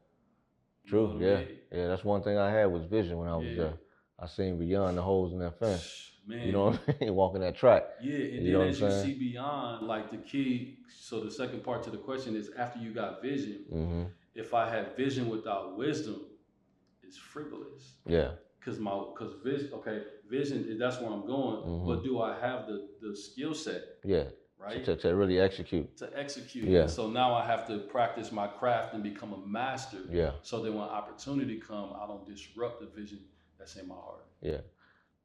true. 0.86 1.00
know 1.08 1.14
what 1.14 1.22
I 1.22 1.26
Yeah, 1.26 1.36
mean? 1.38 1.48
yeah. 1.72 1.86
That's 1.88 2.04
one 2.04 2.22
thing 2.22 2.38
I 2.38 2.50
had 2.50 2.66
was 2.66 2.84
vision 2.84 3.18
when 3.18 3.28
I 3.28 3.36
was 3.36 3.46
Yeah. 3.48 3.56
there. 3.56 3.72
I 4.18 4.26
seen 4.26 4.58
beyond 4.58 4.98
the 4.98 5.02
holes 5.02 5.32
in 5.32 5.38
that 5.40 5.58
fence. 5.58 6.09
Man, 6.30 6.46
You 6.46 6.52
know 6.52 6.64
what 6.66 6.80
I 6.88 7.04
mean? 7.04 7.14
Walking 7.20 7.40
that 7.40 7.56
track. 7.56 7.82
Yeah, 8.00 8.14
and 8.36 8.46
You 8.46 8.58
then 8.58 8.68
as 8.68 8.80
you 8.80 8.90
see 8.90 9.14
beyond, 9.18 9.86
like 9.86 10.10
the 10.10 10.18
key. 10.18 10.78
So 10.88 11.20
the 11.20 11.30
second 11.30 11.62
part 11.64 11.82
to 11.84 11.90
the 11.90 11.96
question 11.98 12.36
is: 12.36 12.50
after 12.56 12.78
you 12.78 12.90
got 13.02 13.20
vision, 13.22 13.64
hmm 13.70 14.04
if 14.34 14.54
I 14.54 14.64
had 14.74 14.96
vision 14.96 15.28
without 15.28 15.76
wisdom, 15.76 16.18
it's 17.02 17.18
frivolous. 17.18 17.82
Yeah, 18.06 18.30
Cause 18.64 18.78
my, 18.78 18.92
cause 19.18 19.32
vision. 19.44 19.70
Okay, 19.78 20.02
vision. 20.28 20.78
That's 20.78 21.00
where 21.00 21.10
I'm 21.10 21.26
going. 21.26 21.58
Mhm. 21.64 21.86
But 21.88 22.04
do 22.04 22.12
I 22.20 22.38
have 22.46 22.66
the 22.68 22.78
the 23.02 23.12
skill 23.16 23.54
set, 23.54 23.82
yeah. 24.04 24.26
right, 24.58 24.84
To, 24.84 24.94
to 24.96 25.08
really 25.16 25.38
execute. 25.40 25.86
to 25.96 26.06
execute? 26.24 26.68
Yeah. 26.68 26.86
So 26.86 27.10
now 27.10 27.34
I 27.34 27.44
have 27.52 27.66
to 27.70 27.78
practice 27.96 28.30
my 28.30 28.46
craft 28.46 28.94
and 28.94 29.02
become 29.02 29.32
a 29.32 29.42
master. 29.60 29.98
Yeah, 30.20 30.32
So 30.42 30.54
that 30.62 30.72
when 30.72 30.82
opportunity 31.00 31.56
come, 31.70 31.88
I 32.00 32.06
don't 32.10 32.24
disrupt 32.32 32.76
the 32.82 32.86
vision 33.00 33.20
that's 33.58 33.74
in 33.76 33.88
my 33.88 33.96
heart. 33.96 34.26
yeah. 34.42 34.60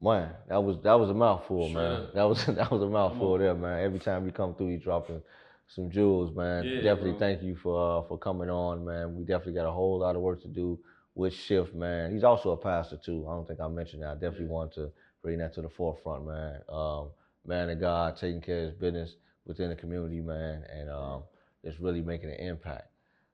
Man, 0.05 0.29
that 0.49 0.63
was 0.63 0.77
that 0.83 0.99
was 0.99 1.09
a 1.09 1.13
mouthful, 1.13 1.69
Straight 1.69 1.81
man. 1.83 2.07
That 2.13 2.23
was 2.23 2.45
that 2.59 2.71
was 2.71 2.81
a 2.83 2.87
mouthful 2.87 3.37
there, 3.39 3.55
man. 3.55 3.83
Every 3.83 3.99
time 3.99 4.25
you 4.25 4.31
come 4.31 4.53
through, 4.55 4.69
you 4.69 4.77
dropping 4.77 5.21
some 5.67 5.89
jewels, 5.89 6.35
man. 6.35 6.65
Yeah, 6.65 6.81
definitely 6.83 7.11
bro. 7.11 7.19
thank 7.19 7.43
you 7.43 7.55
for 7.55 7.75
uh, 8.03 8.07
for 8.07 8.17
coming 8.17 8.49
on, 8.49 8.85
man. 8.85 9.15
We 9.15 9.23
definitely 9.25 9.53
got 9.53 9.67
a 9.67 9.71
whole 9.71 9.99
lot 9.99 10.15
of 10.15 10.21
work 10.21 10.41
to 10.43 10.47
do 10.47 10.79
with 11.15 11.33
Shift, 11.33 11.73
man. 11.75 12.13
He's 12.13 12.23
also 12.23 12.51
a 12.51 12.57
pastor 12.57 12.97
too. 12.97 13.25
I 13.27 13.33
don't 13.33 13.47
think 13.47 13.59
I 13.59 13.67
mentioned 13.67 14.03
that. 14.03 14.11
I 14.11 14.13
definitely 14.15 14.45
Yeah. 14.47 14.51
want 14.59 14.73
to 14.75 14.91
bring 15.23 15.39
that 15.39 15.53
to 15.55 15.61
the 15.63 15.69
forefront, 15.69 16.25
man. 16.27 16.61
Um, 16.69 17.09
man 17.45 17.69
of 17.71 17.79
God, 17.79 18.17
taking 18.17 18.41
care 18.41 18.59
of 18.65 18.71
his 18.71 18.79
business 18.79 19.15
within 19.45 19.69
the 19.69 19.75
community, 19.75 20.21
man, 20.21 20.63
and 20.71 20.89
um, 20.89 21.23
it's 21.63 21.79
really 21.79 22.01
making 22.01 22.29
an 22.29 22.39
impact. 22.39 22.89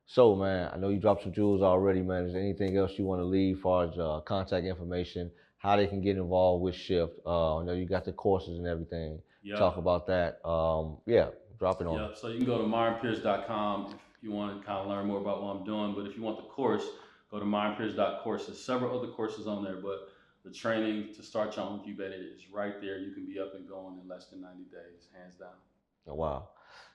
So, 0.05 0.35
man, 0.35 0.69
I 0.73 0.77
know 0.77 0.89
you 0.89 0.99
dropped 0.99 1.23
some 1.23 1.33
jewels 1.33 1.61
already, 1.61 2.01
man. 2.01 2.25
Is 2.25 2.33
there 2.33 2.41
anything 2.41 2.77
else 2.77 2.97
you 2.97 3.05
want 3.05 3.21
to 3.21 3.25
leave 3.25 3.57
as 3.57 3.61
far 3.61 3.85
as 3.85 3.97
uh, 3.97 4.21
contact 4.25 4.65
information, 4.65 5.31
how 5.61 5.75
they 5.75 5.85
can 5.85 6.01
get 6.01 6.17
involved 6.17 6.63
with 6.63 6.73
Shift? 6.75 7.13
Uh, 7.25 7.57
I 7.59 7.63
know 7.63 7.73
you 7.73 7.85
got 7.85 8.03
the 8.03 8.11
courses 8.11 8.57
and 8.57 8.67
everything. 8.67 9.19
Yeah. 9.43 9.57
Talk 9.57 9.77
about 9.77 10.07
that. 10.07 10.43
Um, 10.43 10.97
yeah, 11.05 11.27
drop 11.59 11.81
it 11.81 11.87
on. 11.87 11.99
Yeah, 11.99 12.09
so 12.15 12.29
you 12.29 12.37
can 12.37 12.47
go 12.47 12.57
to 12.57 12.63
myronpierce.com 12.63 13.91
if 13.91 14.23
you 14.23 14.31
want 14.31 14.59
to 14.59 14.65
kind 14.65 14.79
of 14.79 14.87
learn 14.87 15.05
more 15.05 15.19
about 15.19 15.43
what 15.43 15.55
I'm 15.55 15.63
doing. 15.63 15.93
But 15.93 16.07
if 16.07 16.17
you 16.17 16.23
want 16.23 16.37
the 16.37 16.43
course, 16.43 16.83
go 17.29 17.39
to 17.39 17.45
myronpierce.course. 17.45 18.47
There's 18.47 18.59
several 18.59 18.97
other 18.97 19.11
courses 19.11 19.45
on 19.45 19.63
there, 19.63 19.75
but 19.75 20.09
the 20.43 20.51
training 20.51 21.13
to 21.13 21.21
start 21.21 21.55
your 21.55 21.65
own 21.65 21.79
incubator 21.79 22.15
is 22.15 22.41
right 22.51 22.81
there. 22.81 22.97
You 22.97 23.13
can 23.13 23.27
be 23.27 23.39
up 23.39 23.53
and 23.53 23.67
going 23.69 23.99
in 24.01 24.07
less 24.07 24.25
than 24.27 24.41
90 24.41 24.63
days, 24.63 25.09
hands 25.15 25.35
down. 25.35 25.49
Oh, 26.07 26.15
wow. 26.15 26.49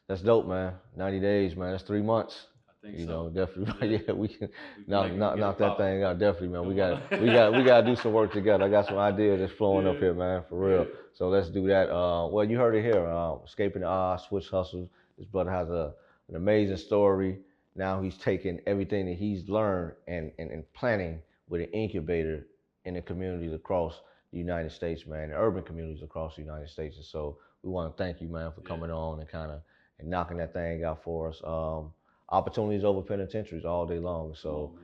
That's 0.08 0.22
dope, 0.22 0.46
man. 0.48 0.74
90 0.96 1.20
days, 1.20 1.56
man. 1.56 1.70
That's 1.70 1.84
three 1.84 2.02
months. 2.02 2.46
Think 2.86 2.98
You 2.98 3.06
so. 3.06 3.10
know, 3.10 3.28
definitely. 3.30 3.88
Yeah. 3.92 3.98
Yeah, 4.06 4.14
we 4.14 4.28
can 4.28 4.48
We 4.78 4.84
knock, 4.86 5.12
knock, 5.12 5.38
knock 5.38 5.58
that 5.58 5.76
thing 5.76 6.02
out. 6.04 6.18
Definitely, 6.18 6.48
man. 6.48 6.66
We 6.66 6.74
got, 6.74 7.10
we 7.20 7.26
got, 7.32 7.52
we 7.52 7.62
got 7.64 7.80
to 7.82 7.86
do 7.86 7.96
some 7.96 8.12
work 8.12 8.32
together. 8.32 8.64
I 8.64 8.68
got 8.68 8.86
some 8.86 8.98
ideas 9.12 9.40
that's 9.40 9.52
flowing 9.52 9.86
up 9.86 9.96
here, 9.96 10.14
man, 10.14 10.44
for 10.48 10.58
real. 10.58 10.84
Yeah. 10.84 10.90
So 11.14 11.28
let's 11.28 11.48
do 11.50 11.66
that. 11.68 11.90
Uh, 11.90 12.28
well, 12.28 12.44
you 12.44 12.56
heard 12.58 12.74
it 12.76 12.82
here. 12.82 13.04
Uh, 13.06 13.36
Escaping 13.44 13.82
the 13.82 13.88
odds, 13.88 14.24
switch 14.28 14.48
hustles. 14.50 14.88
This 15.18 15.26
brother 15.26 15.50
has 15.50 15.68
a 15.70 15.94
an 16.28 16.36
amazing 16.36 16.76
story. 16.76 17.38
Now 17.76 18.00
he's 18.02 18.16
taking 18.18 18.60
everything 18.66 19.06
that 19.06 19.16
he's 19.16 19.48
learned 19.48 19.92
and, 20.08 20.32
and, 20.38 20.50
and 20.50 20.64
planning 20.72 21.20
with 21.48 21.60
an 21.60 21.68
incubator 21.68 22.46
in 22.84 22.94
the 22.94 23.02
communities 23.02 23.52
across 23.52 24.00
the 24.32 24.38
United 24.38 24.72
States, 24.72 25.06
man, 25.06 25.30
the 25.30 25.36
urban 25.36 25.62
communities 25.62 26.02
across 26.02 26.34
the 26.36 26.42
United 26.42 26.68
States. 26.68 26.96
And 26.96 27.04
so 27.04 27.38
we 27.62 27.70
want 27.70 27.96
to 27.96 28.02
thank 28.02 28.20
you, 28.20 28.28
man, 28.28 28.50
for 28.52 28.60
Yeah. 28.62 28.68
coming 28.68 28.90
on 28.90 29.20
and 29.20 29.28
kind 29.28 29.50
of 29.52 29.60
and 30.00 30.08
knocking 30.10 30.36
that 30.38 30.52
thing 30.52 30.84
out 30.84 31.02
for 31.04 31.28
us. 31.28 31.40
Um, 31.44 31.92
opportunities 32.30 32.84
over 32.84 33.02
penitentiaries 33.02 33.64
all 33.64 33.86
day 33.86 33.98
long. 33.98 34.34
So 34.34 34.76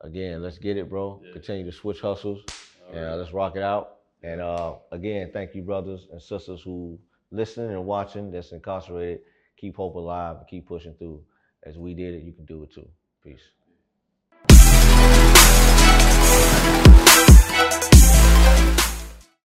again, 0.00 0.42
let's 0.42 0.58
get 0.58 0.76
it, 0.76 0.88
bro. 0.88 1.20
Yeah. 1.24 1.32
Continue 1.32 1.64
to 1.64 1.72
switch 1.72 2.00
hustles 2.00 2.42
All 2.88 2.94
and 2.94 3.04
uh, 3.04 3.08
right. 3.08 3.14
let's 3.16 3.32
rock 3.32 3.56
it 3.56 3.62
out. 3.62 3.96
And 4.22 4.40
uh, 4.40 4.74
again, 4.92 5.30
thank 5.32 5.54
you, 5.54 5.62
brothers 5.62 6.08
and 6.10 6.20
sisters 6.20 6.62
who 6.62 6.98
listening 7.30 7.70
and 7.70 7.84
watching 7.84 8.30
that's 8.30 8.52
incarcerated. 8.52 9.20
Keep 9.58 9.76
hope 9.76 9.94
alive 9.94 10.36
and 10.38 10.46
keep 10.46 10.66
pushing 10.66 10.94
through. 10.94 11.22
As 11.64 11.78
we 11.78 11.94
did 11.94 12.14
it, 12.14 12.22
you 12.22 12.32
can 12.32 12.44
do 12.44 12.62
it 12.62 12.72
too. 12.72 12.88
Peace. 13.22 13.40